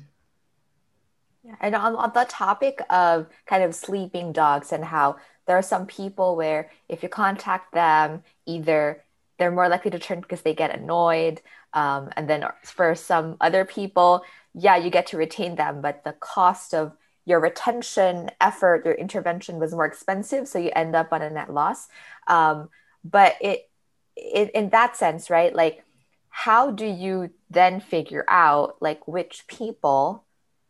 Yeah, 1.43 1.55
and 1.59 1.75
on, 1.75 1.95
on 1.95 2.11
the 2.13 2.25
topic 2.25 2.81
of 2.89 3.27
kind 3.47 3.63
of 3.63 3.73
sleeping 3.73 4.31
dogs 4.31 4.71
and 4.71 4.85
how 4.85 5.17
there 5.47 5.57
are 5.57 5.63
some 5.63 5.87
people 5.87 6.35
where 6.35 6.69
if 6.87 7.01
you 7.01 7.09
contact 7.09 7.73
them 7.73 8.23
either 8.45 9.03
they're 9.41 9.49
more 9.49 9.67
likely 9.67 9.89
to 9.89 9.97
churn 9.97 10.21
because 10.21 10.43
they 10.43 10.53
get 10.53 10.69
annoyed. 10.69 11.41
Um, 11.73 12.09
and 12.15 12.29
then 12.29 12.45
for 12.63 12.93
some 12.93 13.37
other 13.41 13.65
people, 13.65 14.21
yeah, 14.53 14.77
you 14.77 14.91
get 14.91 15.07
to 15.07 15.17
retain 15.17 15.55
them, 15.55 15.81
but 15.81 16.03
the 16.03 16.13
cost 16.13 16.75
of 16.75 16.95
your 17.25 17.39
retention 17.39 18.29
effort, 18.39 18.85
your 18.85 18.93
intervention 18.93 19.57
was 19.57 19.73
more 19.73 19.87
expensive, 19.87 20.47
so 20.47 20.59
you 20.59 20.69
end 20.75 20.95
up 20.95 21.11
on 21.11 21.23
a 21.23 21.29
net 21.31 21.51
loss. 21.51 21.87
Um, 22.27 22.69
but 23.03 23.33
it, 23.41 23.67
it, 24.15 24.51
in 24.51 24.69
that 24.69 24.95
sense, 24.95 25.31
right? 25.31 25.55
Like, 25.55 25.83
how 26.29 26.69
do 26.69 26.85
you 26.85 27.31
then 27.49 27.79
figure 27.79 28.25
out 28.27 28.75
like 28.79 29.07
which 29.07 29.45
people 29.47 30.23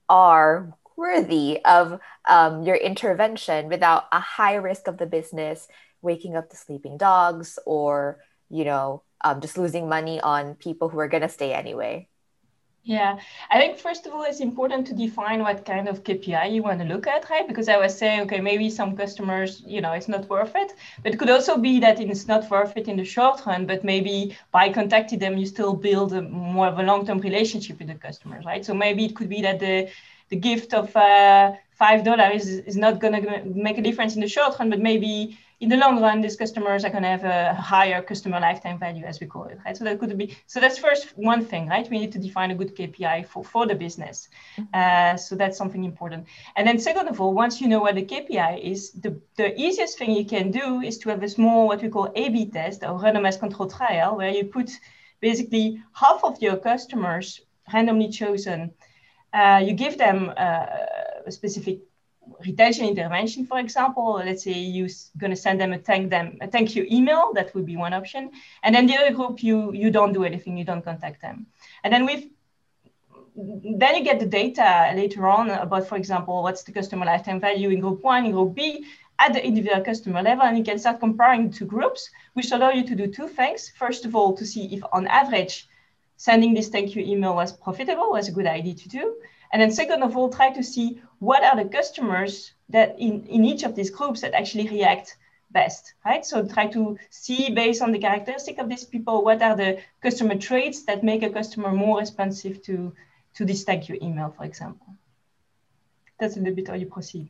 are 0.07 0.77
worthy 0.95 1.59
of 1.65 1.99
um, 2.29 2.63
your 2.63 2.77
intervention 2.77 3.67
without 3.67 4.05
a 4.13 4.21
high 4.21 4.55
risk 4.55 4.87
of 4.87 4.97
the 4.97 5.05
business 5.05 5.67
waking 6.01 6.37
up 6.37 6.49
the 6.49 6.55
sleeping 6.55 6.97
dogs 6.97 7.59
or 7.65 8.19
you 8.51 8.65
know, 8.65 9.03
um, 9.23 9.41
just 9.41 9.57
losing 9.57 9.89
money 9.89 10.19
on 10.21 10.55
people 10.55 10.89
who 10.89 10.99
are 10.99 11.07
going 11.07 11.23
to 11.23 11.29
stay 11.29 11.53
anyway? 11.53 12.07
Yeah, 12.83 13.19
I 13.51 13.59
think 13.59 13.77
first 13.77 14.07
of 14.07 14.13
all, 14.13 14.23
it's 14.23 14.39
important 14.39 14.87
to 14.87 14.95
define 14.95 15.41
what 15.43 15.65
kind 15.65 15.87
of 15.87 16.03
KPI 16.03 16.47
you 16.47 16.63
want 16.63 16.79
to 16.79 16.85
look 16.85 17.05
at, 17.05 17.29
right? 17.29 17.47
Because 17.47 17.69
I 17.69 17.77
was 17.77 17.95
saying, 17.95 18.21
okay, 18.21 18.41
maybe 18.41 18.71
some 18.71 18.97
customers, 18.97 19.61
you 19.67 19.81
know, 19.81 19.91
it's 19.91 20.07
not 20.07 20.27
worth 20.27 20.55
it, 20.55 20.73
but 21.03 21.13
it 21.13 21.17
could 21.19 21.29
also 21.29 21.57
be 21.59 21.79
that 21.79 21.99
it's 21.99 22.27
not 22.27 22.49
worth 22.49 22.75
it 22.75 22.87
in 22.87 22.97
the 22.97 23.05
short 23.05 23.45
run, 23.45 23.67
but 23.67 23.83
maybe 23.83 24.35
by 24.51 24.73
contacting 24.73 25.19
them, 25.19 25.37
you 25.37 25.45
still 25.45 25.75
build 25.75 26.13
a, 26.13 26.23
more 26.23 26.67
of 26.67 26.79
a 26.79 26.83
long-term 26.83 27.19
relationship 27.19 27.77
with 27.77 27.87
the 27.87 27.95
customers, 27.95 28.45
right? 28.45 28.65
So 28.65 28.73
maybe 28.73 29.05
it 29.05 29.15
could 29.15 29.29
be 29.29 29.41
that 29.43 29.59
the 29.59 29.89
the 30.29 30.37
gift 30.37 30.73
of 30.73 30.95
uh, 30.95 31.51
five 31.71 32.05
dollars 32.05 32.47
is, 32.47 32.59
is 32.65 32.77
not 32.77 32.99
going 32.99 33.21
to 33.21 33.43
make 33.45 33.77
a 33.77 33.81
difference 33.81 34.15
in 34.15 34.21
the 34.21 34.29
short 34.29 34.57
run, 34.57 34.69
but 34.69 34.79
maybe 34.79 35.37
in 35.61 35.69
the 35.69 35.77
long 35.77 36.01
run, 36.01 36.21
these 36.21 36.35
customers 36.35 36.83
are 36.83 36.89
going 36.89 37.03
to 37.03 37.09
have 37.09 37.23
a 37.23 37.53
higher 37.53 38.01
customer 38.01 38.39
lifetime 38.39 38.79
value, 38.79 39.05
as 39.05 39.19
we 39.19 39.27
call 39.27 39.43
it, 39.45 39.59
right? 39.63 39.77
So 39.77 39.83
that 39.83 39.99
could 39.99 40.17
be, 40.17 40.35
so 40.47 40.59
that's 40.59 40.79
first 40.79 41.15
one 41.15 41.45
thing, 41.45 41.67
right? 41.67 41.87
We 41.87 41.99
need 41.99 42.11
to 42.13 42.19
define 42.19 42.49
a 42.49 42.55
good 42.55 42.75
KPI 42.75 43.27
for, 43.27 43.43
for 43.43 43.67
the 43.67 43.75
business. 43.75 44.27
Mm-hmm. 44.57 44.63
Uh, 44.73 45.17
so 45.17 45.35
that's 45.35 45.59
something 45.59 45.83
important. 45.83 46.25
And 46.55 46.67
then 46.67 46.79
second 46.79 47.07
of 47.07 47.21
all, 47.21 47.35
once 47.35 47.61
you 47.61 47.67
know 47.67 47.79
what 47.79 47.93
the 47.93 48.03
KPI 48.03 48.59
is, 48.59 48.91
the, 48.93 49.21
the 49.37 49.53
easiest 49.59 49.99
thing 49.99 50.11
you 50.11 50.25
can 50.25 50.49
do 50.49 50.81
is 50.81 50.97
to 50.99 51.09
have 51.09 51.21
a 51.21 51.29
small, 51.29 51.67
what 51.67 51.83
we 51.83 51.89
call 51.89 52.11
A-B 52.15 52.49
test 52.49 52.81
or 52.81 52.99
randomized 52.99 53.39
control 53.39 53.69
trial, 53.69 54.17
where 54.17 54.31
you 54.31 54.45
put 54.45 54.71
basically 55.19 55.79
half 55.93 56.23
of 56.23 56.41
your 56.41 56.57
customers 56.57 57.39
randomly 57.71 58.09
chosen, 58.09 58.73
uh, 59.31 59.61
you 59.63 59.73
give 59.73 59.99
them 59.99 60.33
uh, 60.35 60.65
a 61.27 61.31
specific 61.31 61.81
retention 62.45 62.85
intervention, 62.85 63.45
for 63.45 63.59
example, 63.59 64.21
let's 64.25 64.43
say 64.43 64.53
you're 64.53 64.89
going 65.17 65.31
to 65.31 65.35
send 65.35 65.59
them 65.59 65.73
a 65.73 65.77
thank 65.77 66.09
them 66.09 66.37
a 66.41 66.47
thank 66.47 66.75
you 66.75 66.85
email. 66.91 67.31
That 67.33 67.53
would 67.53 67.65
be 67.65 67.77
one 67.77 67.93
option. 67.93 68.31
And 68.63 68.75
then 68.75 68.87
the 68.87 68.97
other 68.97 69.13
group, 69.13 69.43
you 69.43 69.73
you 69.73 69.91
don't 69.91 70.13
do 70.13 70.23
anything, 70.23 70.57
you 70.57 70.65
don't 70.65 70.83
contact 70.83 71.21
them. 71.21 71.47
And 71.83 71.93
then 71.93 72.05
with 72.05 72.25
then 73.35 73.95
you 73.95 74.03
get 74.03 74.19
the 74.19 74.25
data 74.25 74.91
later 74.95 75.27
on 75.27 75.49
about, 75.49 75.87
for 75.87 75.95
example, 75.95 76.43
what's 76.43 76.63
the 76.63 76.71
customer 76.71 77.05
lifetime 77.05 77.39
value 77.39 77.69
in 77.69 77.79
group 77.79 78.03
one, 78.03 78.25
in 78.25 78.31
group 78.31 78.53
B, 78.55 78.85
at 79.19 79.33
the 79.33 79.45
individual 79.45 79.83
customer 79.83 80.21
level, 80.21 80.43
and 80.43 80.57
you 80.57 80.63
can 80.63 80.79
start 80.79 80.99
comparing 80.99 81.51
two 81.51 81.65
groups, 81.65 82.09
which 82.33 82.51
allow 82.51 82.71
you 82.71 82.85
to 82.85 82.95
do 82.95 83.07
two 83.07 83.27
things. 83.27 83.71
First 83.77 84.05
of 84.05 84.15
all, 84.15 84.35
to 84.35 84.45
see 84.45 84.65
if 84.75 84.83
on 84.91 85.07
average, 85.07 85.67
sending 86.17 86.53
this 86.53 86.69
thank 86.69 86.95
you 86.95 87.03
email 87.03 87.35
was 87.35 87.53
profitable, 87.53 88.09
was 88.11 88.27
a 88.27 88.31
good 88.31 88.47
idea 88.47 88.73
to 88.73 88.89
do. 88.89 89.15
And 89.51 89.61
then 89.61 89.71
second 89.71 90.03
of 90.03 90.15
all, 90.15 90.29
try 90.29 90.51
to 90.51 90.63
see 90.63 91.01
what 91.19 91.43
are 91.43 91.61
the 91.61 91.69
customers 91.69 92.53
that 92.69 92.99
in, 92.99 93.25
in 93.25 93.43
each 93.43 93.63
of 93.63 93.75
these 93.75 93.89
groups 93.89 94.21
that 94.21 94.33
actually 94.33 94.69
react 94.69 95.17
best, 95.51 95.93
right? 96.05 96.25
So 96.25 96.45
try 96.45 96.67
to 96.67 96.97
see 97.09 97.51
based 97.53 97.81
on 97.81 97.91
the 97.91 97.99
characteristic 97.99 98.57
of 98.57 98.69
these 98.69 98.85
people, 98.85 99.23
what 99.23 99.41
are 99.41 99.55
the 99.55 99.79
customer 100.01 100.35
traits 100.35 100.83
that 100.85 101.03
make 101.03 101.23
a 101.23 101.29
customer 101.29 101.71
more 101.71 101.99
responsive 101.99 102.63
to, 102.63 102.93
to 103.35 103.45
this 103.45 103.63
thank 103.63 103.89
you 103.89 103.97
email, 104.01 104.33
for 104.35 104.45
example. 104.45 104.95
That's 106.19 106.37
a 106.37 106.39
little 106.39 106.55
bit 106.55 106.67
how 106.67 106.75
you 106.75 106.85
proceed. 106.85 107.29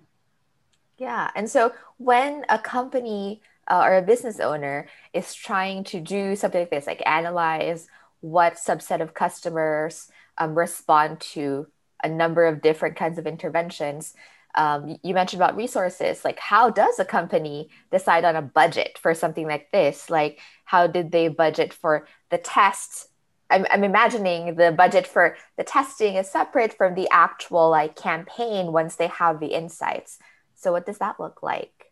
Yeah. 0.97 1.31
And 1.35 1.49
so 1.49 1.73
when 1.97 2.45
a 2.49 2.59
company 2.59 3.41
uh, 3.67 3.81
or 3.83 3.97
a 3.97 4.01
business 4.01 4.39
owner 4.39 4.87
is 5.13 5.33
trying 5.33 5.83
to 5.85 5.99
do 5.99 6.35
something 6.35 6.61
like 6.61 6.69
this, 6.69 6.85
like 6.85 7.01
analyze 7.05 7.87
what 8.19 8.53
subset 8.53 9.01
of 9.01 9.13
customers 9.15 10.11
um, 10.37 10.55
respond 10.55 11.19
to 11.19 11.67
a 12.03 12.09
number 12.09 12.45
of 12.45 12.61
different 12.61 12.95
kinds 12.95 13.17
of 13.17 13.27
interventions. 13.27 14.13
Um, 14.55 14.97
you 15.03 15.13
mentioned 15.13 15.41
about 15.41 15.55
resources. 15.55 16.25
Like, 16.25 16.39
how 16.39 16.69
does 16.69 16.99
a 16.99 17.05
company 17.05 17.69
decide 17.91 18.25
on 18.25 18.35
a 18.35 18.41
budget 18.41 18.97
for 19.01 19.13
something 19.13 19.47
like 19.47 19.71
this? 19.71 20.09
Like, 20.09 20.39
how 20.65 20.87
did 20.87 21.11
they 21.11 21.27
budget 21.27 21.73
for 21.73 22.07
the 22.29 22.37
tests? 22.37 23.07
I'm, 23.49 23.65
I'm 23.69 23.83
imagining 23.83 24.55
the 24.55 24.71
budget 24.71 25.07
for 25.07 25.35
the 25.57 25.63
testing 25.63 26.15
is 26.15 26.29
separate 26.29 26.73
from 26.73 26.95
the 26.95 27.07
actual 27.11 27.69
like 27.69 27.95
campaign 27.95 28.71
once 28.71 28.95
they 28.95 29.07
have 29.07 29.39
the 29.39 29.53
insights. 29.53 30.19
So, 30.55 30.71
what 30.71 30.85
does 30.85 30.99
that 30.99 31.19
look 31.19 31.43
like? 31.43 31.90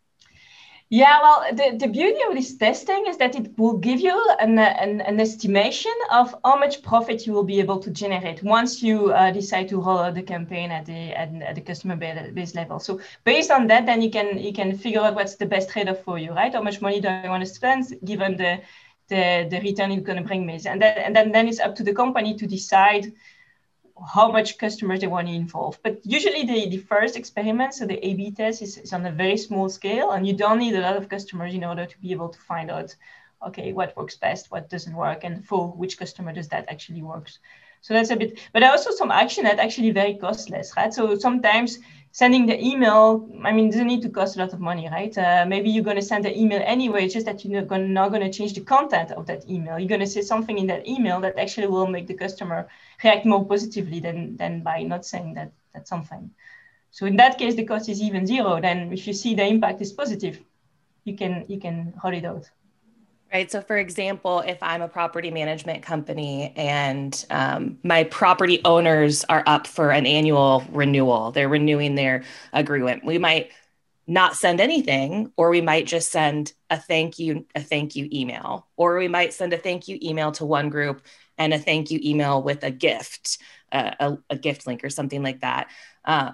Yeah, 0.91 1.22
well, 1.22 1.53
the, 1.53 1.77
the 1.77 1.88
beauty 1.88 2.19
of 2.27 2.34
this 2.34 2.58
testing 2.58 3.05
is 3.08 3.17
that 3.17 3.36
it 3.36 3.55
will 3.60 3.77
give 3.77 4.00
you 4.00 4.36
an, 4.39 4.58
an, 4.58 5.01
an 5.01 5.19
estimation 5.19 5.93
of 6.10 6.34
how 6.43 6.58
much 6.58 6.81
profit 6.81 7.27
you 7.27 7.34
will 7.34 7.43
be 7.43 7.60
able 7.60 7.77
to 7.77 7.91
generate 7.91 8.41
once 8.41 8.81
you 8.81 9.12
uh, 9.12 9.29
decide 9.29 9.69
to 9.69 9.79
roll 9.79 10.00
out 10.00 10.15
the 10.15 10.24
campaign 10.24 10.72
at 10.72 10.88
the 10.88 11.13
at, 11.13 11.31
at, 11.43 11.53
the 11.53 11.62
customer 11.62 11.96
base 11.96 12.55
level. 12.55 12.79
So 12.79 13.00
based 13.24 13.51
on 13.51 13.67
that, 13.67 13.86
then 13.86 14.01
you 14.01 14.10
can 14.10 14.39
you 14.39 14.51
can 14.51 14.75
figure 14.75 15.01
out 15.01 15.13
what's 15.13 15.36
the 15.36 15.46
best 15.46 15.69
trade-off 15.69 16.03
for 16.03 16.17
you, 16.17 16.31
right? 16.31 16.51
How 16.51 16.63
much 16.63 16.81
money 16.81 17.00
do 17.00 17.08
I 17.08 17.29
want 17.29 17.46
to 17.46 17.53
spend 17.53 17.93
given 18.03 18.36
the 18.36 18.60
the, 19.10 19.48
the 19.48 19.62
return 19.62 19.91
it's 19.91 20.03
going 20.03 20.17
to 20.17 20.27
bring 20.27 20.43
me? 20.43 20.60
And 20.65 20.81
then 20.81 20.98
and 20.98 21.15
then, 21.15 21.31
then 21.31 21.48
it's 21.48 21.60
up 21.60 21.75
to 21.75 21.84
the 21.84 21.93
company 21.93 22.34
to 22.34 22.48
decide 22.48 23.13
how 24.07 24.31
much 24.31 24.57
customers 24.57 25.01
they 25.01 25.07
want 25.07 25.27
to 25.27 25.33
involve. 25.33 25.79
But 25.83 25.99
usually 26.03 26.45
the, 26.45 26.69
the 26.69 26.77
first 26.77 27.15
experiment, 27.15 27.73
so 27.73 27.85
the 27.85 28.05
A-B 28.05 28.31
test 28.31 28.61
is, 28.61 28.77
is 28.77 28.93
on 28.93 29.05
a 29.05 29.11
very 29.11 29.37
small 29.37 29.69
scale 29.69 30.11
and 30.11 30.27
you 30.27 30.33
don't 30.33 30.59
need 30.59 30.75
a 30.75 30.81
lot 30.81 30.95
of 30.95 31.09
customers 31.09 31.53
in 31.53 31.63
order 31.63 31.85
to 31.85 31.99
be 31.99 32.11
able 32.11 32.29
to 32.29 32.39
find 32.39 32.71
out, 32.71 32.95
okay, 33.47 33.73
what 33.73 33.95
works 33.95 34.15
best, 34.15 34.51
what 34.51 34.69
doesn't 34.69 34.95
work, 34.95 35.23
and 35.23 35.45
for 35.45 35.67
which 35.69 35.97
customer 35.97 36.33
does 36.33 36.47
that 36.49 36.65
actually 36.69 37.01
works. 37.01 37.39
So 37.81 37.93
that's 37.93 38.09
a 38.09 38.15
bit, 38.15 38.39
but 38.51 38.63
also 38.63 38.91
some 38.91 39.11
action 39.11 39.45
that 39.45 39.59
actually 39.59 39.91
very 39.91 40.15
costless, 40.15 40.73
right? 40.75 40.93
So 40.93 41.17
sometimes 41.17 41.79
sending 42.11 42.45
the 42.45 42.59
email, 42.63 43.29
I 43.43 43.51
mean, 43.51 43.69
doesn't 43.69 43.87
need 43.87 44.01
to 44.01 44.09
cost 44.09 44.35
a 44.35 44.39
lot 44.39 44.53
of 44.53 44.59
money, 44.59 44.89
right? 44.89 45.15
Uh, 45.17 45.45
maybe 45.47 45.69
you're 45.69 45.83
going 45.83 45.95
to 45.95 46.01
send 46.01 46.25
the 46.25 46.37
email 46.37 46.61
anyway, 46.65 47.07
just 47.07 47.25
that 47.25 47.45
you're 47.45 47.61
not 47.61 48.09
going 48.09 48.21
to 48.21 48.31
change 48.31 48.53
the 48.53 48.61
content 48.61 49.11
of 49.11 49.25
that 49.27 49.47
email. 49.49 49.77
You're 49.77 49.87
going 49.87 50.01
to 50.01 50.07
say 50.07 50.21
something 50.21 50.57
in 50.57 50.67
that 50.67 50.87
email 50.87 51.21
that 51.21 51.37
actually 51.37 51.67
will 51.67 51.87
make 51.87 52.07
the 52.07 52.15
customer 52.15 52.67
react 53.03 53.25
more 53.25 53.45
positively 53.45 53.99
than, 53.99 54.37
than 54.37 54.63
by 54.63 54.83
not 54.83 55.05
saying 55.05 55.35
that, 55.35 55.51
that 55.73 55.87
something. 55.87 56.31
So 56.91 57.05
in 57.05 57.15
that 57.17 57.37
case, 57.37 57.55
the 57.55 57.65
cost 57.65 57.87
is 57.89 58.01
even 58.01 58.25
zero. 58.25 58.59
Then 58.59 58.91
if 58.91 59.05
you 59.05 59.13
see 59.13 59.35
the 59.35 59.45
impact 59.45 59.81
is 59.81 59.93
positive, 59.93 60.39
you 61.03 61.15
can, 61.15 61.45
you 61.47 61.59
can 61.59 61.93
roll 62.03 62.13
it 62.13 62.25
out. 62.25 62.49
Right. 63.31 63.51
So, 63.51 63.62
for 63.62 63.77
example, 63.77 64.39
if 64.39 64.57
I'm 64.63 64.81
a 64.81 64.88
property 64.88 65.29
management 65.29 65.83
company 65.83 66.51
and 66.55 67.25
um, 67.29 67.77
my 67.83 68.05
property 68.05 68.59
owners 68.65 69.24
are 69.25 69.43
up 69.45 69.67
for 69.67 69.91
an 69.91 70.07
annual 70.07 70.63
renewal, 70.71 71.31
they're 71.31 71.48
renewing 71.48 71.93
their 71.93 72.24
agreement, 72.53 73.05
we 73.05 73.19
might 73.19 73.51
not 74.07 74.36
send 74.36 74.59
anything, 74.59 75.31
or 75.38 75.51
we 75.51 75.62
might 75.62 75.86
just 75.86 76.12
send 76.12 76.53
a 76.71 76.77
thank 76.77 77.19
you, 77.19 77.45
a 77.53 77.62
thank 77.62 77.95
you 77.95 78.09
email, 78.12 78.67
or 78.75 78.98
we 78.98 79.07
might 79.07 79.31
send 79.31 79.53
a 79.53 79.57
thank 79.57 79.88
you 79.88 80.00
email 80.01 80.31
to 80.31 80.45
one 80.45 80.69
group 80.69 81.03
and 81.38 81.53
a 81.53 81.59
thank 81.59 81.91
you 81.91 82.00
email 82.03 82.41
with 82.41 82.63
a 82.63 82.71
gift, 82.71 83.38
uh, 83.71 83.91
a, 84.00 84.17
a, 84.31 84.38
gift 84.38 84.65
link 84.65 84.83
or 84.83 84.89
something 84.89 85.21
like 85.21 85.41
that. 85.41 85.69
Uh, 86.03 86.31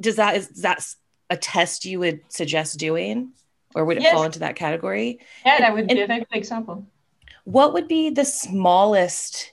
does 0.00 0.16
that 0.16 0.36
is 0.36 0.48
that 0.62 0.86
a 1.28 1.36
test 1.36 1.84
you 1.84 1.98
would 1.98 2.20
suggest 2.28 2.78
doing? 2.78 3.32
Or 3.74 3.84
would 3.84 3.98
it 3.98 4.02
yes. 4.02 4.14
fall 4.14 4.24
into 4.24 4.38
that 4.40 4.56
category? 4.56 5.20
Yeah, 5.44 5.58
that 5.58 5.74
would 5.74 5.88
be 5.88 6.00
a 6.00 6.06
very 6.06 6.20
good 6.20 6.38
example. 6.38 6.86
What 7.44 7.72
would 7.72 7.88
be 7.88 8.10
the 8.10 8.24
smallest 8.24 9.52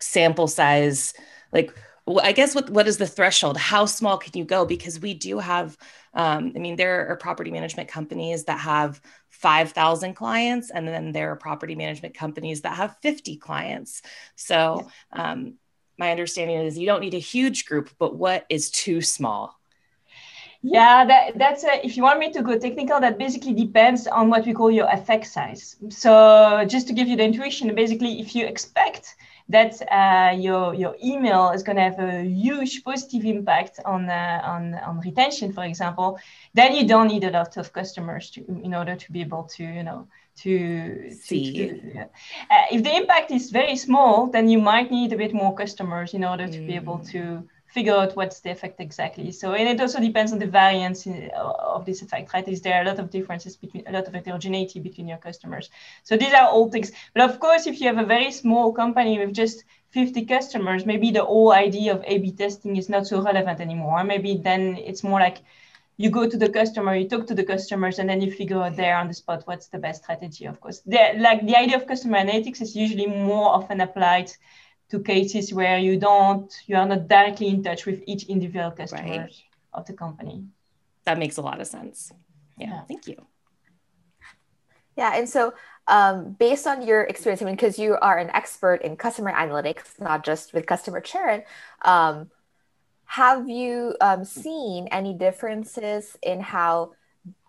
sample 0.00 0.48
size? 0.48 1.14
Like, 1.52 1.74
well, 2.06 2.24
I 2.24 2.32
guess 2.32 2.54
what 2.54 2.70
what 2.70 2.88
is 2.88 2.98
the 2.98 3.06
threshold? 3.06 3.56
How 3.56 3.84
small 3.84 4.18
can 4.18 4.32
you 4.36 4.44
go? 4.44 4.64
Because 4.64 4.98
we 4.98 5.14
do 5.14 5.38
have, 5.38 5.76
um, 6.14 6.52
I 6.56 6.58
mean, 6.58 6.76
there 6.76 7.08
are 7.08 7.16
property 7.16 7.50
management 7.50 7.88
companies 7.88 8.44
that 8.44 8.58
have 8.58 9.00
five 9.28 9.72
thousand 9.72 10.14
clients, 10.14 10.70
and 10.70 10.88
then 10.88 11.12
there 11.12 11.30
are 11.30 11.36
property 11.36 11.74
management 11.74 12.14
companies 12.14 12.62
that 12.62 12.76
have 12.76 12.96
fifty 13.00 13.36
clients. 13.36 14.02
So, 14.34 14.90
um, 15.12 15.54
my 15.98 16.10
understanding 16.10 16.58
is 16.58 16.78
you 16.78 16.86
don't 16.86 17.02
need 17.02 17.14
a 17.14 17.18
huge 17.18 17.66
group, 17.66 17.90
but 17.98 18.16
what 18.16 18.46
is 18.48 18.70
too 18.70 19.02
small? 19.02 19.59
Yeah, 20.62 21.06
that, 21.06 21.38
that's 21.38 21.64
a, 21.64 21.84
if 21.84 21.96
you 21.96 22.02
want 22.02 22.18
me 22.18 22.30
to 22.32 22.42
go 22.42 22.58
technical, 22.58 23.00
that 23.00 23.18
basically 23.18 23.54
depends 23.54 24.06
on 24.06 24.28
what 24.28 24.44
we 24.44 24.52
call 24.52 24.70
your 24.70 24.88
effect 24.90 25.26
size. 25.26 25.76
So 25.88 26.64
just 26.68 26.86
to 26.88 26.92
give 26.92 27.08
you 27.08 27.16
the 27.16 27.24
intuition, 27.24 27.74
basically, 27.74 28.20
if 28.20 28.34
you 28.34 28.46
expect 28.46 29.16
that 29.48 29.80
uh, 29.90 30.36
your 30.36 30.74
your 30.74 30.96
email 31.02 31.50
is 31.50 31.62
going 31.62 31.76
to 31.76 31.82
have 31.82 31.98
a 31.98 32.22
huge 32.24 32.84
positive 32.84 33.24
impact 33.24 33.80
on 33.84 34.08
uh, 34.08 34.40
on 34.44 34.74
on 34.74 35.00
retention, 35.00 35.52
for 35.52 35.64
example, 35.64 36.18
then 36.54 36.74
you 36.74 36.86
don't 36.86 37.08
need 37.08 37.24
a 37.24 37.30
lot 37.30 37.56
of 37.56 37.72
customers 37.72 38.30
to 38.30 38.40
in 38.62 38.74
order 38.74 38.94
to 38.94 39.12
be 39.12 39.20
able 39.22 39.44
to 39.44 39.64
you 39.64 39.82
know 39.82 40.06
to 40.42 41.10
see. 41.10 41.52
To, 41.52 41.80
to, 41.80 42.00
uh, 42.00 42.66
if 42.70 42.82
the 42.82 42.94
impact 42.94 43.30
is 43.30 43.50
very 43.50 43.76
small, 43.76 44.26
then 44.26 44.48
you 44.48 44.60
might 44.60 44.90
need 44.90 45.12
a 45.12 45.16
bit 45.16 45.34
more 45.34 45.54
customers 45.54 46.14
in 46.14 46.24
order 46.24 46.46
to 46.46 46.58
mm. 46.58 46.66
be 46.66 46.76
able 46.76 46.98
mm. 46.98 47.10
to 47.10 47.42
figure 47.72 47.94
out 47.94 48.16
what's 48.16 48.40
the 48.40 48.50
effect 48.50 48.80
exactly. 48.80 49.30
So, 49.30 49.52
and 49.52 49.68
it 49.68 49.80
also 49.80 50.00
depends 50.00 50.32
on 50.32 50.38
the 50.38 50.46
variance 50.46 51.06
in, 51.06 51.30
of 51.36 51.84
this 51.86 52.02
effect, 52.02 52.32
right? 52.34 52.46
Is 52.48 52.60
there 52.62 52.82
a 52.82 52.84
lot 52.84 52.98
of 52.98 53.10
differences 53.10 53.56
between, 53.56 53.86
a 53.86 53.92
lot 53.92 54.08
of 54.08 54.14
heterogeneity 54.14 54.80
between 54.80 55.06
your 55.06 55.18
customers? 55.18 55.70
So 56.02 56.16
these 56.16 56.34
are 56.34 56.48
all 56.48 56.68
things. 56.70 56.90
But 57.14 57.30
of 57.30 57.38
course, 57.38 57.66
if 57.66 57.80
you 57.80 57.86
have 57.86 57.98
a 57.98 58.04
very 58.04 58.32
small 58.32 58.72
company 58.72 59.18
with 59.18 59.32
just 59.32 59.64
50 59.90 60.24
customers, 60.24 60.84
maybe 60.84 61.12
the 61.12 61.24
whole 61.24 61.52
idea 61.52 61.94
of 61.94 62.02
A-B 62.06 62.32
testing 62.32 62.76
is 62.76 62.88
not 62.88 63.06
so 63.06 63.22
relevant 63.22 63.60
anymore. 63.60 64.02
Maybe 64.02 64.36
then 64.36 64.76
it's 64.76 65.04
more 65.04 65.20
like 65.20 65.38
you 65.96 66.10
go 66.10 66.28
to 66.28 66.36
the 66.36 66.48
customer, 66.48 66.96
you 66.96 67.08
talk 67.08 67.26
to 67.26 67.34
the 67.34 67.44
customers, 67.44 67.98
and 67.98 68.08
then 68.08 68.20
you 68.20 68.32
figure 68.32 68.60
out 68.60 68.74
there 68.74 68.96
on 68.96 69.06
the 69.06 69.14
spot 69.14 69.42
what's 69.44 69.68
the 69.68 69.78
best 69.78 70.02
strategy. 70.02 70.46
Of 70.46 70.60
course, 70.60 70.80
the, 70.86 71.12
like 71.18 71.46
the 71.46 71.56
idea 71.56 71.76
of 71.76 71.86
customer 71.86 72.18
analytics 72.18 72.62
is 72.62 72.74
usually 72.74 73.06
more 73.06 73.50
often 73.50 73.80
applied 73.80 74.32
to 74.90 75.00
cases 75.00 75.52
where 75.54 75.78
you 75.78 75.98
don't 75.98 76.52
you 76.66 76.76
are 76.76 76.86
not 76.86 77.08
directly 77.08 77.48
in 77.48 77.62
touch 77.62 77.86
with 77.86 78.02
each 78.06 78.24
individual 78.24 78.70
customer 78.70 79.02
right. 79.02 79.42
of 79.72 79.86
the 79.86 79.92
company 79.92 80.44
that 81.04 81.18
makes 81.18 81.36
a 81.36 81.42
lot 81.42 81.60
of 81.60 81.66
sense 81.66 82.12
yeah, 82.58 82.68
yeah. 82.68 82.82
thank 82.88 83.06
you 83.06 83.16
yeah 84.96 85.12
and 85.14 85.28
so 85.28 85.54
um, 85.86 86.36
based 86.38 86.66
on 86.66 86.86
your 86.86 87.02
experience 87.02 87.42
I 87.42 87.46
mean 87.46 87.56
because 87.56 87.78
you 87.78 87.96
are 88.00 88.18
an 88.18 88.30
expert 88.30 88.82
in 88.82 88.96
customer 88.96 89.32
analytics 89.32 89.98
not 90.00 90.24
just 90.24 90.52
with 90.52 90.66
customer 90.66 91.00
churn 91.00 91.42
um, 91.82 92.30
have 93.06 93.48
you 93.48 93.96
um, 94.00 94.24
seen 94.24 94.86
any 94.88 95.14
differences 95.14 96.16
in 96.22 96.40
how 96.40 96.92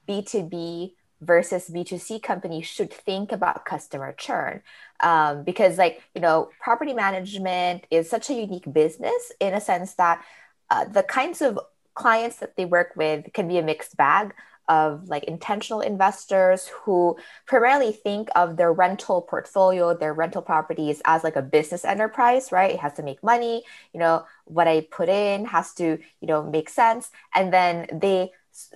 b2b 0.08 0.94
versus 1.22 1.70
b2c 1.70 2.22
companies 2.22 2.66
should 2.66 2.92
think 2.92 3.32
about 3.32 3.66
customer 3.66 4.14
churn. 4.18 4.62
Um, 5.00 5.44
because 5.44 5.78
like 5.78 6.02
you 6.16 6.22
know 6.22 6.50
property 6.60 6.94
management 6.94 7.86
is 7.92 8.10
such 8.10 8.30
a 8.30 8.34
unique 8.34 8.72
business 8.72 9.32
in 9.40 9.54
a 9.54 9.62
sense 9.62 9.94
that 9.96 10.24
uh, 10.70 10.86
the 10.86 11.04
kinds 11.04 11.42
of 11.42 11.60
clients 11.94 12.38
that 12.38 12.56
they 12.56 12.66
work 12.66 12.94
with 12.96 13.32
can 13.34 13.48
be 13.48 13.58
a 13.58 13.64
mixed 13.64 13.98
bag 13.98 14.34
of 14.70 15.10
like 15.10 15.24
intentional 15.26 15.82
investors 15.82 16.70
who 16.84 17.18
primarily 17.46 17.92
think 17.92 18.30
of 18.36 18.58
their 18.58 18.72
rental 18.72 19.22
portfolio 19.22 19.94
their 19.94 20.14
rental 20.14 20.42
properties 20.42 21.02
as 21.06 21.24
like 21.24 21.36
a 21.36 21.42
business 21.42 21.84
enterprise 21.84 22.52
right? 22.52 22.72
It 22.72 22.80
has 22.80 22.94
to 22.94 23.04
make 23.04 23.24
money 23.24 23.64
you 23.94 24.00
know 24.00 24.26
what 24.46 24.68
i 24.68 24.82
put 24.92 25.10
in 25.10 25.46
has 25.46 25.74
to 25.76 26.00
you 26.22 26.28
know 26.28 26.44
make 26.44 26.70
sense. 26.70 27.12
And 27.36 27.52
then 27.54 27.88
they 27.92 28.32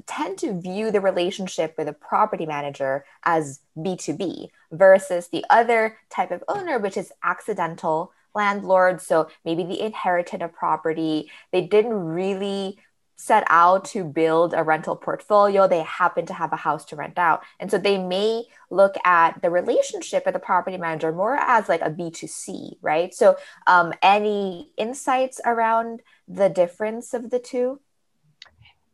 tend 0.06 0.38
to 0.40 0.60
view 0.60 0.92
the 0.92 1.02
relationship 1.02 1.76
with 1.78 1.88
a 1.88 1.94
property 1.94 2.46
manager 2.46 3.06
as 3.24 3.60
B2B 3.78 4.50
versus 4.72 5.28
the 5.28 5.46
other 5.50 5.98
type 6.10 6.32
of 6.32 6.44
owner, 6.48 6.80
which 6.80 6.98
is 6.98 7.12
accidental 7.24 8.12
landlord. 8.34 9.02
So 9.02 9.30
maybe 9.44 9.64
they 9.64 9.80
inherited 9.80 10.42
a 10.42 10.48
property, 10.48 11.32
they 11.52 11.62
didn't 11.62 11.94
really 11.94 12.78
set 13.18 13.46
out 13.50 13.86
to 13.86 14.04
build 14.04 14.54
a 14.54 14.64
rental 14.64 14.96
portfolio. 14.96 15.68
They 15.68 15.84
happen 15.84 16.26
to 16.26 16.34
have 16.34 16.52
a 16.52 16.58
house 16.58 16.84
to 16.86 16.96
rent 16.96 17.18
out. 17.18 17.44
And 17.60 17.72
so 17.72 17.78
they 17.78 17.98
may 17.98 18.44
look 18.70 18.96
at 19.06 19.42
the 19.42 19.50
relationship 19.50 20.26
with 20.26 20.34
the 20.34 20.40
property 20.40 20.78
manager 20.78 21.12
more 21.12 21.36
as 21.36 21.70
like 21.70 21.82
a 21.82 21.90
B2C, 21.90 22.78
right? 22.82 23.14
So, 23.14 23.38
um, 23.68 23.94
any 24.02 24.72
insights 24.78 25.40
around 25.46 26.02
the 26.28 26.50
difference 26.50 27.14
of 27.14 27.30
the 27.30 27.40
two? 27.40 27.80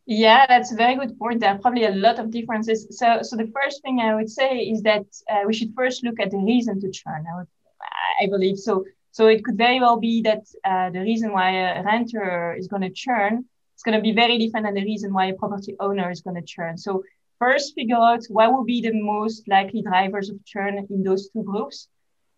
Yeah, 0.06 0.46
that's 0.46 0.72
a 0.72 0.76
very 0.76 0.96
good 0.96 1.16
point. 1.18 1.40
There 1.40 1.50
are 1.50 1.58
probably 1.58 1.84
a 1.84 1.94
lot 1.94 2.18
of 2.18 2.30
differences. 2.30 2.86
So, 2.90 3.20
so 3.22 3.36
the 3.36 3.52
first 3.54 3.82
thing 3.82 4.00
I 4.00 4.14
would 4.14 4.28
say 4.28 4.58
is 4.58 4.82
that 4.82 5.06
uh, 5.30 5.42
we 5.46 5.54
should 5.54 5.72
first 5.76 6.02
look 6.02 6.18
at 6.18 6.30
the 6.30 6.38
reason 6.38 6.80
to 6.80 6.90
churn. 6.90 7.24
I, 7.32 7.38
would, 7.38 7.46
I 8.20 8.26
believe 8.26 8.58
so. 8.58 8.84
So 9.12 9.28
it 9.28 9.44
could 9.44 9.56
very 9.56 9.78
well 9.78 10.00
be 10.00 10.22
that 10.22 10.44
uh, 10.64 10.90
the 10.90 11.00
reason 11.00 11.32
why 11.32 11.50
a 11.52 11.84
renter 11.84 12.54
is 12.54 12.66
going 12.66 12.82
to 12.82 12.90
churn 12.90 13.44
is 13.76 13.82
going 13.82 13.96
to 13.96 14.02
be 14.02 14.12
very 14.12 14.38
different 14.38 14.66
than 14.66 14.74
the 14.74 14.84
reason 14.84 15.12
why 15.12 15.26
a 15.26 15.34
property 15.34 15.76
owner 15.78 16.10
is 16.10 16.20
going 16.20 16.36
to 16.36 16.42
churn. 16.42 16.76
So 16.78 17.04
first, 17.38 17.74
figure 17.74 17.96
out 17.96 18.24
what 18.28 18.52
will 18.52 18.64
be 18.64 18.80
the 18.80 18.92
most 18.94 19.46
likely 19.46 19.82
drivers 19.82 20.30
of 20.30 20.44
churn 20.44 20.84
in 20.90 21.02
those 21.04 21.28
two 21.28 21.44
groups, 21.44 21.88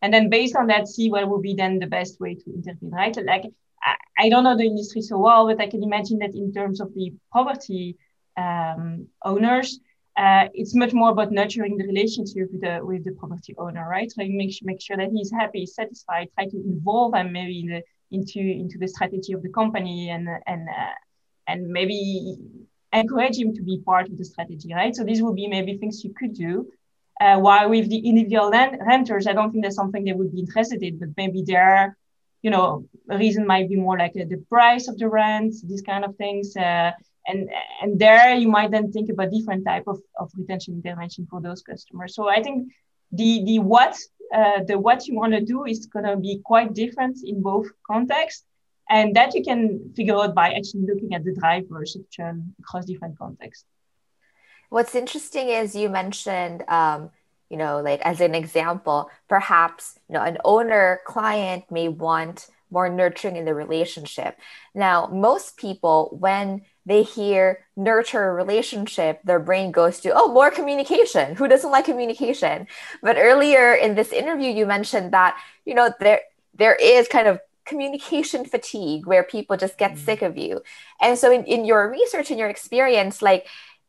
and 0.03 0.13
then 0.13 0.29
based 0.29 0.57
on 0.57 0.67
that, 0.67 0.89
see 0.89 1.11
what 1.11 1.29
will 1.29 1.41
be 1.41 1.55
then 1.55 1.79
the 1.79 1.87
best 1.87 2.21
way 2.21 2.35
to 2.35 2.53
intervene. 2.53 2.91
Right? 2.91 3.17
Like 3.25 3.45
I 4.19 4.29
don't 4.29 4.45
know 4.45 4.57
the 4.57 4.65
industry 4.65 5.03
so 5.03 5.19
well, 5.19 5.47
but 5.47 5.61
I 5.61 5.69
can 5.69 5.83
imagine 5.83 6.19
that 6.21 6.35
in 6.35 6.53
terms 6.53 6.81
of 6.81 6.95
the 6.95 7.13
property 7.33 7.97
um, 8.37 9.09
owners, 9.25 9.81
uh, 10.17 10.47
it's 10.55 10.75
much 10.75 10.93
more 10.93 11.11
about 11.11 11.33
nurturing 11.33 11.77
the 11.77 11.87
relationship 11.87 12.49
with 12.53 12.61
the 12.61 12.81
with 12.83 13.05
the 13.05 13.13
property 13.13 13.55
owner, 13.59 13.89
right? 13.89 14.13
Like 14.17 14.31
make 14.31 14.55
make 14.63 14.81
sure 14.81 14.97
that 14.97 15.11
he's 15.11 15.33
happy, 15.33 15.67
satisfied, 15.67 16.29
try 16.35 16.47
to 16.47 16.57
involve 16.57 17.15
him 17.15 17.33
maybe 17.33 17.61
in 17.61 17.67
the, 17.67 17.83
into 18.13 18.39
into 18.39 18.79
the 18.79 18.87
strategy 18.87 19.33
of 19.33 19.43
the 19.43 19.49
company, 19.49 20.11
and 20.11 20.29
and 20.47 20.69
uh, 20.69 20.95
and 21.49 21.67
maybe 21.69 22.37
encourage 22.93 23.37
him 23.37 23.53
to 23.55 23.63
be 23.63 23.83
part 23.85 24.09
of 24.09 24.17
the 24.17 24.25
strategy, 24.25 24.73
right? 24.73 24.95
So 24.95 25.03
these 25.03 25.21
would 25.21 25.35
be 25.35 25.49
maybe 25.49 25.77
things 25.79 26.05
you 26.05 26.15
could 26.17 26.35
do. 26.35 26.71
Uh, 27.21 27.39
while 27.39 27.69
with 27.69 27.89
the 27.89 27.99
individual 27.99 28.51
renters, 28.51 29.27
I 29.27 29.33
don't 29.33 29.51
think 29.51 29.65
that's 29.65 29.77
something 29.77 30.05
they 30.05 30.13
would 30.13 30.33
be 30.33 30.41
interested 30.41 30.83
in, 30.83 30.99
but 30.99 31.09
maybe 31.17 31.43
they're 31.47 31.97
you 32.45 32.51
know, 32.51 32.85
a 33.09 33.17
reason 33.17 33.47
might 33.47 33.69
be 33.71 33.77
more 33.77 33.99
like 33.99 34.15
uh, 34.21 34.25
the 34.29 34.45
price 34.55 34.87
of 34.87 34.99
the 34.99 35.09
rent, 35.09 35.55
these 35.65 35.81
kind 35.81 36.05
of 36.05 36.15
things. 36.17 36.55
Uh, 36.55 36.93
and 37.27 37.49
and 37.81 37.99
there 37.99 38.35
you 38.35 38.49
might 38.57 38.71
then 38.71 38.93
think 38.93 39.09
about 39.11 39.31
different 39.31 39.65
type 39.65 39.87
of, 39.87 39.99
of 40.21 40.31
retention 40.37 40.75
intervention 40.75 41.27
for 41.31 41.41
those 41.41 41.63
customers. 41.63 42.15
So 42.15 42.29
I 42.29 42.43
think 42.43 42.59
the 43.13 43.43
the 43.49 43.59
what 43.61 43.97
uh, 44.39 44.61
the 44.69 44.79
what 44.79 45.07
you 45.07 45.15
want 45.21 45.33
to 45.33 45.41
do 45.41 45.65
is 45.65 45.87
going 45.87 46.05
to 46.05 46.17
be 46.19 46.35
quite 46.45 46.75
different 46.75 47.17
in 47.25 47.41
both 47.41 47.67
contexts, 47.91 48.45
and 48.91 49.17
that 49.17 49.35
you 49.35 49.43
can 49.43 49.93
figure 49.97 50.17
out 50.23 50.35
by 50.35 50.53
actually 50.53 50.85
looking 50.91 51.15
at 51.15 51.25
the 51.25 51.35
drivers 51.41 51.97
of 51.97 52.03
churn 52.11 52.55
across 52.61 52.85
different 52.85 53.19
contexts. 53.19 53.65
What's 54.69 54.95
interesting 54.95 55.49
is 55.49 55.75
you 55.75 55.89
mentioned 55.89 56.63
um, 56.69 57.11
you 57.55 57.59
know 57.59 57.81
like 57.81 58.01
as 58.01 58.21
an 58.21 58.35
example 58.35 59.09
perhaps 59.29 59.97
you 60.09 60.15
know 60.15 60.23
an 60.23 60.39
owner 60.45 60.99
client 61.07 61.63
may 61.71 61.87
want 61.87 62.49
more 62.69 62.89
nurturing 62.89 63.37
in 63.37 63.45
the 63.45 63.55
relationship. 63.55 64.37
Now 64.75 65.07
most 65.07 65.57
people 65.57 66.17
when 66.19 66.63
they 66.85 67.05
hear 67.05 67.61
nurture 67.77 68.29
a 68.29 68.35
relationship 68.35 69.21
their 69.23 69.39
brain 69.39 69.71
goes 69.71 70.01
to 70.01 70.11
oh 70.13 70.33
more 70.33 70.51
communication. 70.51 71.37
Who 71.37 71.47
doesn't 71.47 71.71
like 71.71 71.85
communication? 71.85 72.67
But 73.05 73.19
earlier 73.19 73.73
in 73.73 73.95
this 73.95 74.11
interview 74.11 74.51
you 74.51 74.67
mentioned 74.67 75.13
that 75.13 75.39
you 75.65 75.75
know 75.75 75.93
there 76.01 76.23
there 76.55 76.75
is 76.75 77.07
kind 77.07 77.29
of 77.29 77.39
communication 77.65 78.45
fatigue 78.45 79.07
where 79.07 79.23
people 79.23 79.57
just 79.57 79.79
get 79.79 79.93
mm-hmm. 79.93 80.05
sick 80.05 80.23
of 80.23 80.37
you. 80.37 80.61
And 81.01 81.17
so 81.17 81.31
in, 81.31 81.45
in 81.45 81.65
your 81.65 81.89
research 81.89 82.31
and 82.31 82.39
your 82.41 82.49
experience 82.49 83.23
like 83.23 83.47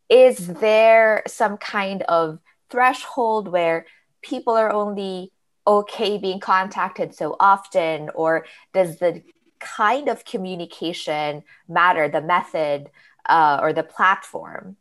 is 0.08 0.38
there 0.66 1.24
some 1.26 1.58
kind 1.58 2.04
of 2.04 2.38
threshold 2.70 3.48
where 3.48 3.86
people 4.22 4.54
are 4.54 4.72
only 4.72 5.32
okay 5.68 6.18
being 6.18 6.40
contacted 6.40 7.14
so 7.14 7.36
often 7.40 8.10
or 8.14 8.46
does 8.74 9.00
the 9.00 9.22
kind 9.60 10.08
of 10.08 10.26
communication 10.26 11.44
matter 11.68 12.08
the 12.08 12.22
method 12.22 12.90
uh, 13.28 13.60
or 13.62 13.74
the 13.74 13.84
platform? 13.84 14.78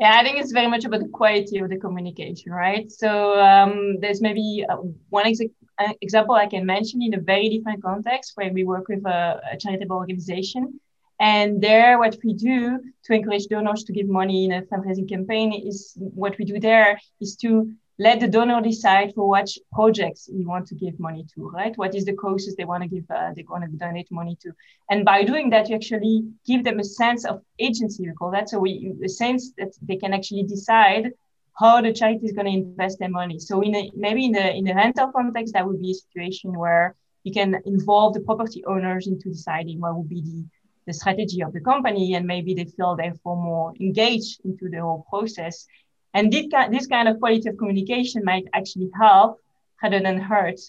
Yeah 0.00 0.18
i 0.18 0.22
think 0.22 0.38
it's 0.38 0.52
very 0.52 0.66
much 0.66 0.84
about 0.84 1.00
the 1.00 1.08
quality 1.08 1.58
of 1.58 1.68
the 1.68 1.76
communication 1.76 2.52
right? 2.52 2.90
So 2.90 3.38
um, 3.40 4.00
there's 4.00 4.20
maybe 4.20 4.64
uh, 4.68 4.76
one 5.10 5.26
ex- 5.26 5.40
uh, 5.78 5.92
example 6.00 6.34
i 6.34 6.46
can 6.46 6.66
mention 6.66 7.02
in 7.02 7.14
a 7.14 7.20
very 7.20 7.48
different 7.48 7.82
context 7.82 8.32
where 8.34 8.52
we 8.52 8.64
work 8.64 8.88
with 8.88 9.04
a, 9.06 9.40
a 9.52 9.56
charitable 9.56 9.96
organization 9.96 10.80
and 11.20 11.60
there, 11.60 11.98
what 11.98 12.16
we 12.24 12.32
do 12.32 12.80
to 13.04 13.12
encourage 13.12 13.46
donors 13.46 13.84
to 13.84 13.92
give 13.92 14.08
money 14.08 14.44
in 14.44 14.52
a 14.52 14.62
fundraising 14.62 15.08
campaign 15.08 15.52
is 15.52 15.94
what 15.96 16.38
we 16.38 16.44
do 16.44 16.60
there 16.60 17.00
is 17.20 17.36
to 17.36 17.72
let 17.98 18.20
the 18.20 18.28
donor 18.28 18.60
decide 18.60 19.12
for 19.14 19.28
which 19.28 19.58
projects 19.72 20.28
you 20.32 20.46
want 20.46 20.68
to 20.68 20.76
give 20.76 20.98
money 21.00 21.26
to, 21.34 21.48
right? 21.48 21.76
What 21.76 21.96
is 21.96 22.04
the 22.04 22.12
causes 22.12 22.54
they 22.54 22.64
want 22.64 22.84
to 22.84 22.88
give, 22.88 23.04
uh, 23.10 23.32
they 23.34 23.44
want 23.48 23.64
to 23.64 23.76
donate 23.76 24.06
money 24.12 24.38
to. 24.42 24.52
And 24.88 25.04
by 25.04 25.24
doing 25.24 25.50
that, 25.50 25.68
you 25.68 25.74
actually 25.74 26.22
give 26.46 26.62
them 26.62 26.78
a 26.78 26.84
sense 26.84 27.24
of 27.24 27.42
agency, 27.58 28.06
we 28.06 28.14
call 28.14 28.30
that. 28.30 28.48
So 28.48 28.60
we, 28.60 28.94
the 29.00 29.08
sense 29.08 29.52
that 29.58 29.72
they 29.82 29.96
can 29.96 30.14
actually 30.14 30.44
decide 30.44 31.10
how 31.58 31.80
the 31.80 31.92
charity 31.92 32.24
is 32.24 32.32
going 32.32 32.46
to 32.46 32.52
invest 32.52 33.00
their 33.00 33.08
money. 33.08 33.40
So 33.40 33.62
in 33.62 33.74
a, 33.74 33.90
maybe 33.96 34.26
in 34.26 34.32
the 34.32 34.54
in 34.54 34.64
the 34.64 34.74
rental 34.74 35.10
context, 35.10 35.54
that 35.54 35.66
would 35.66 35.80
be 35.80 35.90
a 35.90 35.94
situation 35.94 36.56
where 36.56 36.94
you 37.24 37.32
can 37.32 37.60
involve 37.66 38.14
the 38.14 38.20
property 38.20 38.64
owners 38.64 39.08
into 39.08 39.30
deciding 39.30 39.80
what 39.80 39.96
would 39.96 40.08
be 40.08 40.22
the, 40.22 40.44
the 40.88 40.94
strategy 40.94 41.40
of 41.42 41.52
the 41.52 41.60
company, 41.60 42.14
and 42.14 42.26
maybe 42.26 42.54
they 42.54 42.64
feel 42.64 42.96
therefore 42.96 43.36
more 43.36 43.72
engaged 43.78 44.40
into 44.44 44.68
the 44.72 44.80
whole 44.80 45.06
process. 45.10 45.66
And 46.14 46.32
this 46.32 46.46
kind, 46.50 46.74
this 46.74 46.86
kind 46.86 47.06
of 47.08 47.20
quality 47.20 47.48
of 47.48 47.58
communication 47.58 48.24
might 48.24 48.46
actually 48.54 48.90
help 48.98 49.38
rather 49.82 50.00
than 50.00 50.18
hurt 50.18 50.60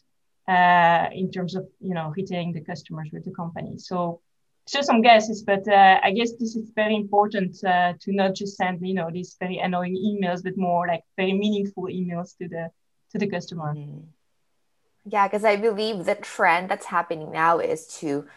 uh, 0.56 1.06
in 1.22 1.32
terms 1.32 1.56
of 1.56 1.64
you 1.80 1.94
know 1.94 2.14
retaining 2.16 2.54
the 2.54 2.66
customers 2.72 3.10
with 3.14 3.24
the 3.26 3.32
company. 3.32 3.78
So 3.78 4.22
just 4.68 4.88
some 4.88 5.02
guesses, 5.02 5.42
but 5.42 5.66
uh, 5.68 6.00
I 6.04 6.12
guess 6.12 6.32
this 6.34 6.56
is 6.56 6.70
very 6.76 6.96
important 6.96 7.64
uh, 7.64 7.94
to 8.02 8.10
not 8.12 8.36
just 8.36 8.58
send 8.58 8.86
you 8.86 8.94
know 8.94 9.10
these 9.10 9.38
very 9.40 9.58
annoying 9.58 9.96
emails, 10.10 10.44
but 10.44 10.58
more 10.58 10.86
like 10.86 11.04
very 11.18 11.34
meaningful 11.34 11.86
emails 11.86 12.38
to 12.40 12.46
the 12.54 12.70
to 13.12 13.18
the 13.18 13.28
customer. 13.28 13.74
Mm-hmm. 13.74 14.06
Yeah, 15.06 15.28
because 15.28 15.46
I 15.46 15.56
believe 15.56 16.06
the 16.06 16.16
trend 16.16 16.70
that's 16.70 16.86
happening 16.86 17.32
now 17.32 17.60
is 17.60 17.88
to 18.00 18.28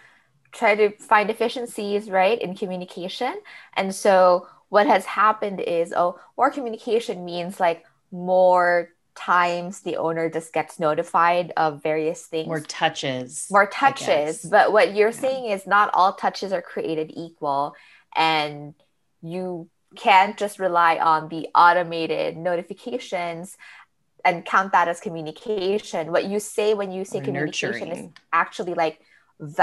try 0.52 0.74
to 0.74 0.90
find 0.98 1.30
efficiencies 1.30 2.10
right 2.10 2.40
in 2.40 2.54
communication, 2.54 3.40
and 3.74 3.94
so 3.94 4.46
what 4.68 4.86
has 4.86 5.04
happened 5.04 5.60
is 5.60 5.92
oh, 5.94 6.18
more 6.36 6.50
communication 6.50 7.24
means 7.24 7.60
like 7.60 7.84
more 8.10 8.88
times 9.14 9.80
the 9.80 9.96
owner 9.96 10.30
just 10.30 10.52
gets 10.52 10.80
notified 10.80 11.52
of 11.56 11.82
various 11.82 12.26
things. 12.26 12.46
More 12.46 12.60
touches 12.60 13.48
more 13.50 13.66
touches. 13.66 14.42
But 14.42 14.72
what 14.72 14.94
you're 14.94 15.10
yeah. 15.10 15.20
saying 15.20 15.50
is 15.50 15.66
not 15.66 15.90
all 15.92 16.14
touches 16.14 16.52
are 16.52 16.62
created 16.62 17.12
equal 17.14 17.74
and 18.16 18.74
you 19.22 19.68
can't 19.94 20.38
just 20.38 20.58
rely 20.58 20.96
on 20.96 21.28
the 21.28 21.48
automated 21.54 22.36
notifications 22.36 23.56
and 24.24 24.44
count 24.44 24.72
that 24.72 24.88
as 24.88 25.00
communication. 25.00 26.12
What 26.12 26.24
you 26.24 26.40
say 26.40 26.74
when 26.74 26.92
you 26.92 27.04
say 27.04 27.18
or 27.18 27.24
communication 27.24 27.88
nurturing. 27.88 28.06
is 28.06 28.10
actually 28.32 28.74
like 28.74 29.00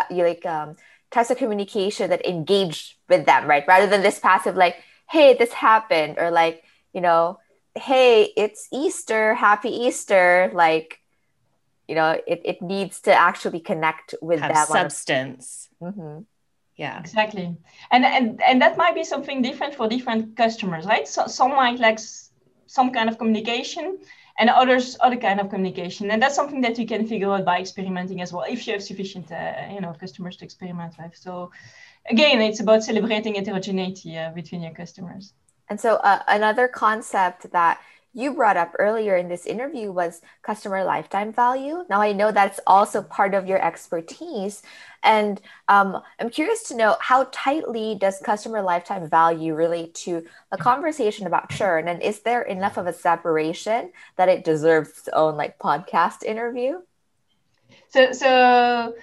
like 0.09 0.45
um 0.45 0.75
types 1.11 1.31
of 1.31 1.37
communication 1.37 2.09
that 2.09 2.25
engage 2.25 2.97
with 3.09 3.25
them 3.25 3.47
right 3.47 3.65
rather 3.67 3.87
than 3.87 4.01
this 4.03 4.19
passive 4.19 4.55
like 4.55 4.75
hey 5.09 5.33
this 5.33 5.53
happened 5.53 6.15
or 6.19 6.29
like 6.29 6.63
you 6.93 7.01
know 7.01 7.39
hey, 7.75 8.31
it's 8.35 8.67
Easter, 8.71 9.33
happy 9.33 9.69
Easter, 9.69 10.51
like, 10.53 10.99
you 11.87 11.95
know, 11.95 12.19
it, 12.27 12.41
it 12.45 12.61
needs 12.61 13.01
to 13.01 13.13
actually 13.13 13.59
connect 13.59 14.15
with 14.21 14.39
Have 14.39 14.53
them. 14.53 14.67
Substance. 14.67 15.69
Mm-hmm. 15.81 16.21
Yeah. 16.75 16.99
Exactly. 16.99 17.57
And, 17.91 18.05
and 18.05 18.41
and 18.41 18.61
that 18.61 18.77
might 18.77 18.95
be 18.95 19.03
something 19.03 19.41
different 19.41 19.75
for 19.75 19.89
different 19.89 20.37
customers, 20.37 20.85
right? 20.85 21.05
So 21.07 21.27
some 21.27 21.51
might 21.51 21.77
like 21.77 21.99
some 22.67 22.91
kind 22.91 23.09
of 23.09 23.17
communication 23.17 23.99
and 24.39 24.49
others 24.49 24.97
other 25.01 25.17
kind 25.17 25.39
of 25.39 25.49
communication. 25.49 26.11
And 26.11 26.21
that's 26.21 26.35
something 26.35 26.61
that 26.61 26.79
you 26.79 26.87
can 26.87 27.05
figure 27.05 27.31
out 27.31 27.45
by 27.45 27.59
experimenting 27.59 28.21
as 28.21 28.33
well 28.33 28.45
if 28.49 28.65
you 28.65 28.73
have 28.73 28.83
sufficient 28.83 29.31
uh, 29.31 29.53
you 29.73 29.81
know 29.81 29.93
customers 29.93 30.37
to 30.37 30.45
experiment 30.45 30.93
with. 30.97 31.15
So 31.15 31.51
again 32.09 32.41
it's 32.41 32.61
about 32.61 32.83
celebrating 32.83 33.35
heterogeneity 33.35 34.17
uh, 34.17 34.31
between 34.31 34.61
your 34.61 34.73
customers. 34.73 35.33
And 35.69 35.79
so, 35.79 35.95
uh, 35.97 36.23
another 36.27 36.67
concept 36.67 37.51
that 37.51 37.79
you 38.13 38.33
brought 38.33 38.57
up 38.57 38.73
earlier 38.79 39.15
in 39.15 39.29
this 39.29 39.45
interview 39.45 39.91
was 39.91 40.21
customer 40.41 40.83
lifetime 40.83 41.31
value. 41.31 41.83
Now, 41.89 42.01
I 42.01 42.11
know 42.11 42.31
that's 42.31 42.59
also 42.65 43.01
part 43.01 43.33
of 43.33 43.47
your 43.47 43.63
expertise. 43.63 44.63
And 45.03 45.39
um, 45.67 46.01
I'm 46.19 46.29
curious 46.29 46.63
to 46.69 46.75
know 46.75 46.97
how 46.99 47.27
tightly 47.31 47.95
does 47.99 48.19
customer 48.19 48.61
lifetime 48.61 49.09
value 49.09 49.53
relate 49.53 49.93
to 50.05 50.25
a 50.51 50.57
conversation 50.57 51.27
about 51.27 51.49
churn? 51.51 51.87
And 51.87 52.01
is 52.01 52.21
there 52.21 52.41
enough 52.41 52.77
of 52.77 52.87
a 52.87 52.93
separation 52.93 53.91
that 54.17 54.29
it 54.29 54.43
deserves 54.43 54.89
its 54.89 55.09
own 55.13 55.37
like 55.37 55.59
podcast 55.59 56.23
interview? 56.23 56.81
So, 57.89 58.11
so 58.11 58.95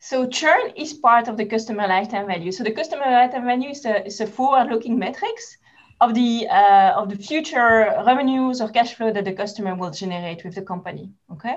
so 0.00 0.28
churn 0.28 0.70
is 0.76 0.94
part 0.94 1.28
of 1.28 1.36
the 1.36 1.44
customer 1.44 1.86
lifetime 1.86 2.26
value. 2.26 2.52
So 2.52 2.62
the 2.64 2.70
customer 2.70 3.04
lifetime 3.04 3.44
value 3.44 3.70
is 3.70 3.84
a, 3.84 4.06
is 4.06 4.20
a 4.20 4.26
forward-looking 4.26 4.98
metrics 4.98 5.58
of 6.00 6.14
the 6.14 6.46
uh, 6.48 6.92
of 6.96 7.08
the 7.08 7.16
future 7.16 7.92
revenues 8.06 8.60
or 8.60 8.68
cash 8.68 8.94
flow 8.94 9.12
that 9.12 9.24
the 9.24 9.32
customer 9.32 9.74
will 9.74 9.90
generate 9.90 10.44
with 10.44 10.54
the 10.54 10.62
company. 10.62 11.10
Okay, 11.32 11.56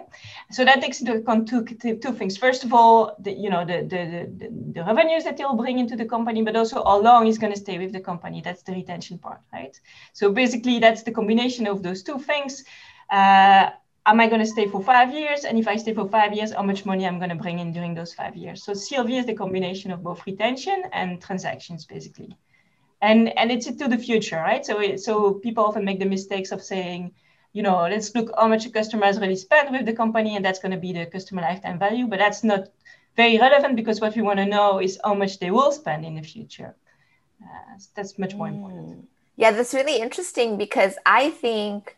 so 0.52 0.66
that 0.66 0.82
takes 0.82 1.00
into 1.00 1.14
account 1.14 1.48
two, 1.48 1.64
two 1.64 2.14
things. 2.14 2.38
First 2.38 2.64
of 2.64 2.74
all, 2.74 3.16
the 3.20 3.32
you 3.32 3.50
know 3.50 3.64
the, 3.66 3.82
the 3.82 4.02
the, 4.40 4.48
the 4.74 4.84
revenues 4.84 5.24
that 5.26 5.38
they'll 5.38 5.56
bring 5.56 5.78
into 5.78 5.96
the 5.96 6.06
company, 6.06 6.42
but 6.42 6.56
also 6.56 6.84
how 6.84 7.00
long 7.00 7.28
he's 7.28 7.38
going 7.38 7.54
to 7.54 7.60
stay 7.60 7.78
with 7.78 7.92
the 7.94 8.00
company. 8.00 8.42
That's 8.44 8.64
the 8.64 8.74
retention 8.74 9.20
part, 9.20 9.42
right? 9.54 9.80
So 10.14 10.32
basically, 10.32 10.80
that's 10.80 11.04
the 11.04 11.12
combination 11.12 11.68
of 11.68 11.84
those 11.84 12.02
two 12.02 12.18
things. 12.18 12.64
Uh, 13.12 13.70
am 14.08 14.20
I 14.20 14.28
going 14.28 14.42
to 14.42 14.48
stay 14.48 14.68
for 14.68 14.82
five 14.84 15.14
years? 15.14 15.46
And 15.46 15.60
if 15.60 15.68
I 15.68 15.76
stay 15.76 15.94
for 15.94 16.08
five 16.10 16.34
years, 16.34 16.52
how 16.52 16.64
much 16.64 16.84
money 16.86 17.06
I'm 17.06 17.20
going 17.20 17.30
to 17.30 17.36
bring 17.36 17.60
in 17.60 17.72
during 17.74 17.94
those 17.94 18.14
five 18.14 18.36
years? 18.36 18.64
So 18.64 18.72
CLV 18.72 19.20
is 19.20 19.26
the 19.28 19.36
combination 19.36 19.92
of 19.92 20.02
both 20.02 20.26
retention 20.26 20.84
and 20.94 21.22
transactions, 21.22 21.86
basically 21.86 22.36
and 23.02 23.38
and 23.38 23.52
it's 23.52 23.66
to 23.66 23.88
the 23.88 23.98
future 23.98 24.38
right? 24.38 24.66
So 24.66 24.80
it, 24.80 25.00
so 25.00 25.34
people 25.34 25.66
often 25.66 25.86
make 25.86 26.00
the 26.00 26.06
mistakes 26.06 26.52
of 26.52 26.62
saying 26.62 27.12
you 27.54 27.64
know 27.64 27.82
let's 27.82 28.14
look 28.16 28.32
how 28.38 28.48
much 28.48 28.66
a 28.66 28.70
customer 28.70 29.06
has 29.06 29.20
really 29.20 29.36
spent 29.36 29.72
with 29.72 29.86
the 29.86 29.94
company 29.94 30.36
and 30.36 30.46
that's 30.46 30.60
going 30.60 30.72
to 30.72 30.78
be 30.78 30.94
the 30.94 31.06
customer 31.06 31.42
lifetime 31.42 31.80
value. 31.80 32.08
But 32.08 32.20
that's 32.20 32.44
not 32.44 32.70
very 33.18 33.38
relevant 33.38 33.76
because 33.76 34.00
what 34.00 34.16
we 34.16 34.22
want 34.22 34.40
to 34.40 34.46
know 34.46 34.80
is 34.80 35.00
how 35.04 35.14
much 35.14 35.40
they 35.40 35.52
will 35.52 35.72
spend 35.72 36.06
in 36.06 36.16
the 36.16 36.22
future. 36.22 36.76
Uh, 37.44 37.78
that's 37.96 38.18
much 38.20 38.36
more 38.36 38.48
important. 38.48 39.00
Mm. 39.00 39.06
yeah 39.36 39.52
that's 39.52 39.74
really 39.74 39.98
interesting 40.00 40.58
because 40.58 40.96
i 41.06 41.32
think 41.32 41.98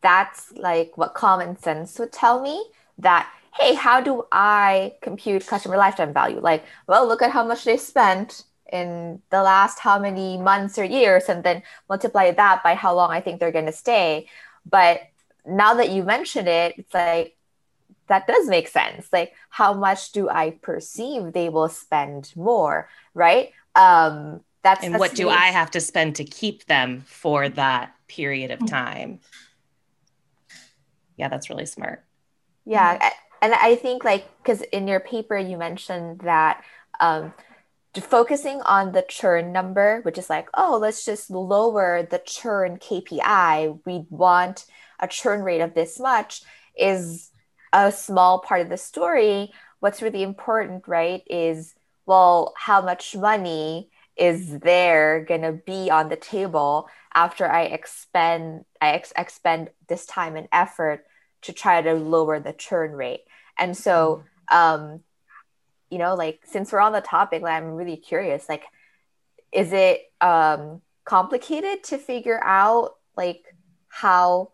that's 0.00 0.52
like 0.52 0.96
what 0.96 1.12
common 1.14 1.58
sense 1.58 1.98
would 1.98 2.12
tell 2.12 2.40
me 2.40 2.64
that 2.96 3.30
hey 3.58 3.74
how 3.74 4.00
do 4.00 4.24
i 4.32 4.94
compute 5.02 5.46
customer 5.46 5.76
lifetime 5.76 6.12
value? 6.12 6.40
Like 6.40 6.64
well 6.86 7.06
look 7.06 7.22
at 7.22 7.32
how 7.32 7.44
much 7.44 7.64
they 7.64 7.76
spent 7.76 8.44
in 8.72 9.20
the 9.30 9.42
last 9.42 9.78
how 9.78 9.98
many 9.98 10.38
months 10.38 10.78
or 10.78 10.84
years 10.84 11.24
and 11.28 11.42
then 11.42 11.62
multiply 11.88 12.30
that 12.30 12.62
by 12.62 12.74
how 12.74 12.94
long 12.94 13.10
I 13.10 13.20
think 13.20 13.40
they're 13.40 13.52
going 13.52 13.66
to 13.66 13.72
stay. 13.72 14.28
But 14.68 15.00
now 15.46 15.74
that 15.74 15.90
you 15.90 16.02
mention 16.02 16.46
it, 16.46 16.74
it's 16.78 16.92
like 16.92 17.36
that 18.08 18.26
does 18.26 18.48
make 18.48 18.68
sense. 18.68 19.08
Like, 19.12 19.34
how 19.50 19.72
much 19.74 20.12
do 20.12 20.28
I 20.28 20.50
perceive 20.62 21.32
they 21.32 21.48
will 21.48 21.68
spend 21.68 22.32
more, 22.34 22.88
right? 23.14 23.52
Um, 23.74 24.40
that's 24.62 24.84
and 24.84 24.98
what 24.98 25.14
do 25.14 25.28
I 25.28 25.46
have 25.46 25.70
to 25.72 25.80
spend 25.80 26.16
to 26.16 26.24
keep 26.24 26.66
them 26.66 27.02
for 27.06 27.48
that 27.50 27.94
period 28.08 28.50
of 28.50 28.66
time? 28.66 29.20
Yeah, 31.16 31.28
that's 31.28 31.48
really 31.48 31.66
smart. 31.66 32.04
Yeah, 32.64 33.10
and 33.40 33.54
I 33.54 33.76
think 33.76 34.04
like 34.04 34.26
because 34.42 34.62
in 34.62 34.88
your 34.88 35.00
paper 35.00 35.36
you 35.38 35.56
mentioned 35.56 36.20
that 36.20 36.64
um, 37.00 37.32
focusing 37.94 38.60
on 38.62 38.92
the 38.92 39.04
churn 39.08 39.52
number, 39.52 40.00
which 40.02 40.18
is 40.18 40.30
like, 40.30 40.48
oh, 40.54 40.78
let's 40.80 41.04
just 41.04 41.30
lower 41.30 42.06
the 42.08 42.20
churn 42.24 42.78
KPI. 42.78 43.80
We 43.84 44.06
want 44.10 44.66
a 45.00 45.08
churn 45.08 45.42
rate 45.42 45.60
of 45.60 45.74
this 45.74 45.98
much, 45.98 46.42
is 46.76 47.30
a 47.72 47.90
small 47.90 48.40
part 48.40 48.60
of 48.60 48.68
the 48.68 48.76
story. 48.76 49.52
What's 49.80 50.02
really 50.02 50.22
important, 50.22 50.86
right, 50.86 51.22
is 51.28 51.74
well, 52.06 52.54
how 52.56 52.80
much 52.80 53.14
money 53.14 53.90
is 54.16 54.58
there 54.60 55.24
going 55.28 55.42
to 55.42 55.52
be 55.52 55.90
on 55.90 56.08
the 56.08 56.16
table 56.16 56.88
after 57.14 57.46
I 57.48 57.64
expend 57.64 58.64
I 58.80 58.90
ex- 58.92 59.12
expend 59.16 59.70
this 59.88 60.06
time 60.06 60.36
and 60.36 60.48
effort 60.50 61.04
to 61.42 61.52
try 61.52 61.80
to 61.80 61.94
lower 61.94 62.40
the 62.40 62.52
churn 62.52 62.92
rate. 62.92 63.20
And 63.58 63.76
so 63.76 64.24
um, 64.50 65.00
you 65.90 65.98
know, 65.98 66.14
like 66.14 66.40
since 66.44 66.72
we're 66.72 66.80
on 66.80 66.92
the 66.92 67.00
topic, 67.00 67.42
like, 67.42 67.54
I'm 67.54 67.72
really 67.72 67.96
curious. 67.96 68.48
Like, 68.48 68.64
is 69.52 69.72
it 69.72 70.12
um, 70.20 70.82
complicated 71.04 71.84
to 71.84 71.98
figure 71.98 72.40
out 72.44 72.96
like 73.16 73.54
how 73.88 74.52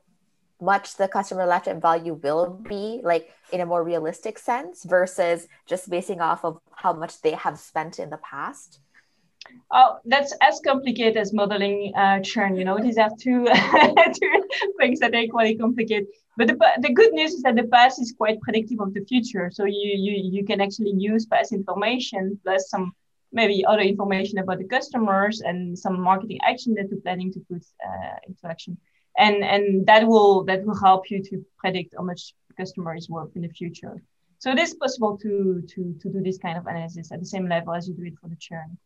much 0.60 0.96
the 0.96 1.08
customer 1.08 1.44
lifetime 1.46 1.80
value 1.80 2.14
will 2.14 2.62
be, 2.66 3.00
like 3.02 3.30
in 3.52 3.60
a 3.60 3.66
more 3.66 3.82
realistic 3.82 4.38
sense, 4.38 4.84
versus 4.84 5.48
just 5.66 5.90
basing 5.90 6.20
off 6.20 6.44
of 6.44 6.58
how 6.76 6.92
much 6.92 7.20
they 7.22 7.32
have 7.32 7.58
spent 7.58 7.98
in 7.98 8.10
the 8.10 8.18
past? 8.18 8.78
Oh, 9.70 9.98
that's 10.04 10.32
as 10.40 10.60
complicated 10.64 11.16
as 11.16 11.32
modeling 11.32 11.92
uh, 11.96 12.20
churn. 12.20 12.56
You 12.56 12.64
know, 12.64 12.78
these 12.78 12.98
are 12.98 13.10
two, 13.18 13.44
two 14.20 14.42
things 14.78 15.00
that 15.00 15.14
are 15.14 15.20
equally 15.20 15.56
complicated. 15.56 16.06
But 16.36 16.48
the, 16.48 16.58
the 16.80 16.92
good 16.92 17.12
news 17.12 17.32
is 17.32 17.42
that 17.42 17.56
the 17.56 17.64
past 17.64 18.00
is 18.00 18.14
quite 18.16 18.40
predictive 18.40 18.80
of 18.80 18.94
the 18.94 19.04
future. 19.04 19.50
So 19.52 19.64
you, 19.64 19.92
you, 19.96 20.30
you 20.32 20.44
can 20.44 20.60
actually 20.60 20.94
use 20.96 21.26
past 21.26 21.52
information 21.52 22.38
plus 22.42 22.70
some 22.70 22.92
maybe 23.32 23.64
other 23.66 23.80
information 23.80 24.38
about 24.38 24.58
the 24.58 24.68
customers 24.68 25.40
and 25.40 25.76
some 25.76 26.00
marketing 26.00 26.38
action 26.42 26.74
that 26.74 26.88
you're 26.88 27.00
planning 27.00 27.32
to 27.32 27.40
put 27.50 27.64
uh, 27.84 28.16
into 28.28 28.46
action 28.46 28.78
and 29.16 29.44
and 29.44 29.86
that 29.86 30.06
will 30.06 30.44
that 30.44 30.64
will 30.64 30.78
help 30.78 31.10
you 31.10 31.22
to 31.22 31.44
predict 31.58 31.94
how 31.96 32.02
much 32.02 32.34
customer 32.56 32.94
is 32.94 33.08
worth 33.08 33.34
in 33.36 33.42
the 33.42 33.48
future. 33.48 34.02
So 34.38 34.50
it 34.50 34.58
is 34.58 34.74
possible 34.74 35.16
to 35.18 35.62
to 35.62 35.94
to 36.00 36.08
do 36.08 36.20
this 36.22 36.38
kind 36.38 36.58
of 36.58 36.66
analysis 36.66 37.12
at 37.12 37.20
the 37.20 37.26
same 37.26 37.48
level 37.48 37.74
as 37.74 37.88
you 37.88 37.94
do 37.94 38.04
it 38.04 38.18
for 38.20 38.28
the 38.28 38.36
churn. 38.36 38.78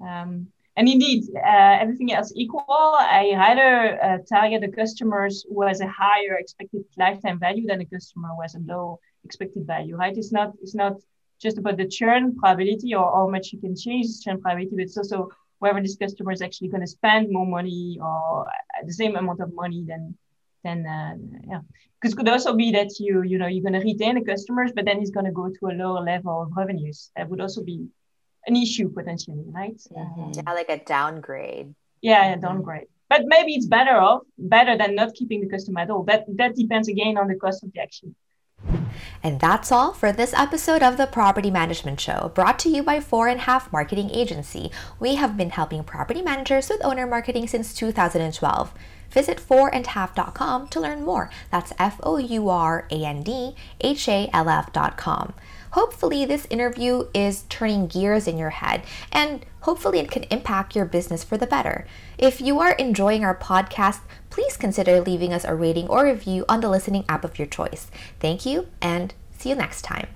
Um, 0.00 0.48
and 0.76 0.88
indeed, 0.88 1.24
uh, 1.34 1.78
everything 1.80 2.12
else 2.12 2.32
equal, 2.36 2.64
I 2.68 3.32
rather 3.34 4.02
uh, 4.02 4.18
target 4.28 4.60
the 4.60 4.68
customers 4.68 5.44
who 5.48 5.62
has 5.62 5.80
a 5.80 5.88
higher 5.88 6.36
expected 6.38 6.84
lifetime 6.96 7.40
value 7.40 7.66
than 7.66 7.80
a 7.80 7.84
customer 7.84 8.28
who 8.28 8.42
has 8.42 8.54
a 8.54 8.60
low 8.60 9.00
expected 9.24 9.66
value. 9.66 9.96
Right? 9.96 10.16
It's 10.16 10.30
not 10.30 10.52
it's 10.62 10.76
not 10.76 10.94
just 11.40 11.58
about 11.58 11.78
the 11.78 11.88
churn 11.88 12.36
probability 12.36 12.94
or 12.94 13.10
how 13.12 13.28
much 13.28 13.52
you 13.52 13.58
can 13.58 13.74
change 13.76 14.06
churn 14.22 14.40
probability, 14.40 14.76
but 14.76 14.82
it's 14.82 14.96
also 14.96 15.30
whether 15.58 15.80
this 15.80 15.96
customer 15.96 16.32
is 16.32 16.42
actually 16.42 16.68
going 16.68 16.80
to 16.80 16.86
spend 16.86 17.30
more 17.30 17.46
money 17.46 17.98
or 18.00 18.46
the 18.86 18.92
same 18.92 19.16
amount 19.16 19.40
of 19.40 19.52
money 19.54 19.84
than 19.86 20.16
then 20.64 20.86
uh, 20.86 21.14
yeah 21.48 21.60
because 22.00 22.12
it 22.12 22.16
could 22.16 22.28
also 22.28 22.54
be 22.54 22.72
that 22.72 22.98
you 22.98 23.22
you 23.22 23.38
know 23.38 23.46
you're 23.46 23.62
going 23.62 23.80
to 23.80 23.86
retain 23.86 24.14
the 24.14 24.24
customers 24.24 24.72
but 24.74 24.84
then 24.84 24.98
he's 24.98 25.10
going 25.10 25.26
to 25.26 25.32
go 25.32 25.48
to 25.48 25.66
a 25.66 25.78
lower 25.82 26.02
level 26.02 26.42
of 26.42 26.56
revenues 26.56 27.10
that 27.16 27.28
would 27.28 27.40
also 27.40 27.62
be 27.62 27.86
an 28.48 28.56
issue 28.56 28.88
potentially 28.88 29.44
right 29.46 29.80
mm-hmm. 29.92 30.32
yeah 30.34 30.52
like 30.52 30.68
a 30.68 30.78
downgrade 30.84 31.74
yeah, 32.00 32.30
yeah 32.30 32.36
downgrade 32.36 32.88
but 33.08 33.22
maybe 33.26 33.54
it's 33.54 33.66
better 33.66 33.96
off 33.96 34.22
better 34.38 34.76
than 34.76 34.94
not 34.94 35.14
keeping 35.14 35.40
the 35.40 35.48
customer 35.48 35.80
at 35.80 35.90
all 35.90 36.02
that 36.04 36.24
that 36.40 36.54
depends 36.54 36.88
again 36.88 37.16
on 37.16 37.28
the 37.28 37.36
cost 37.36 37.62
of 37.62 37.72
the 37.72 37.80
action 37.80 38.14
and 39.22 39.40
that's 39.40 39.72
all 39.72 39.92
for 39.92 40.12
this 40.12 40.34
episode 40.34 40.82
of 40.82 40.96
the 40.96 41.06
Property 41.06 41.50
Management 41.50 42.00
Show, 42.00 42.32
brought 42.34 42.58
to 42.60 42.68
you 42.68 42.82
by 42.82 43.00
Four 43.00 43.28
and 43.28 43.40
Half 43.40 43.72
Marketing 43.72 44.10
Agency. 44.10 44.70
We 44.98 45.16
have 45.16 45.36
been 45.36 45.50
helping 45.50 45.84
property 45.84 46.22
managers 46.22 46.68
with 46.68 46.84
owner 46.84 47.06
marketing 47.06 47.46
since 47.48 47.74
2012. 47.74 48.74
Visit 49.10 49.38
fourandhalf.com 49.38 50.68
to 50.68 50.80
learn 50.80 51.04
more. 51.04 51.30
That's 51.50 51.72
F 51.78 51.98
O 52.02 52.18
U 52.18 52.48
R 52.48 52.86
A 52.90 53.04
N 53.04 53.22
D 53.22 53.56
H 53.80 54.08
A 54.08 54.28
L 54.32 54.48
F.com. 54.48 55.34
Hopefully, 55.78 56.24
this 56.24 56.44
interview 56.50 57.06
is 57.14 57.44
turning 57.48 57.86
gears 57.86 58.26
in 58.26 58.36
your 58.36 58.50
head 58.50 58.82
and 59.12 59.46
hopefully 59.60 60.00
it 60.00 60.10
can 60.10 60.24
impact 60.24 60.74
your 60.74 60.84
business 60.84 61.22
for 61.22 61.36
the 61.36 61.46
better. 61.46 61.86
If 62.18 62.40
you 62.40 62.58
are 62.58 62.72
enjoying 62.72 63.22
our 63.24 63.36
podcast, 63.36 64.00
please 64.28 64.56
consider 64.56 65.00
leaving 65.00 65.32
us 65.32 65.44
a 65.44 65.54
rating 65.54 65.86
or 65.86 66.02
review 66.02 66.44
on 66.48 66.62
the 66.62 66.68
listening 66.68 67.04
app 67.08 67.24
of 67.24 67.38
your 67.38 67.46
choice. 67.46 67.92
Thank 68.18 68.44
you 68.44 68.66
and 68.82 69.14
see 69.38 69.50
you 69.50 69.54
next 69.54 69.82
time. 69.82 70.08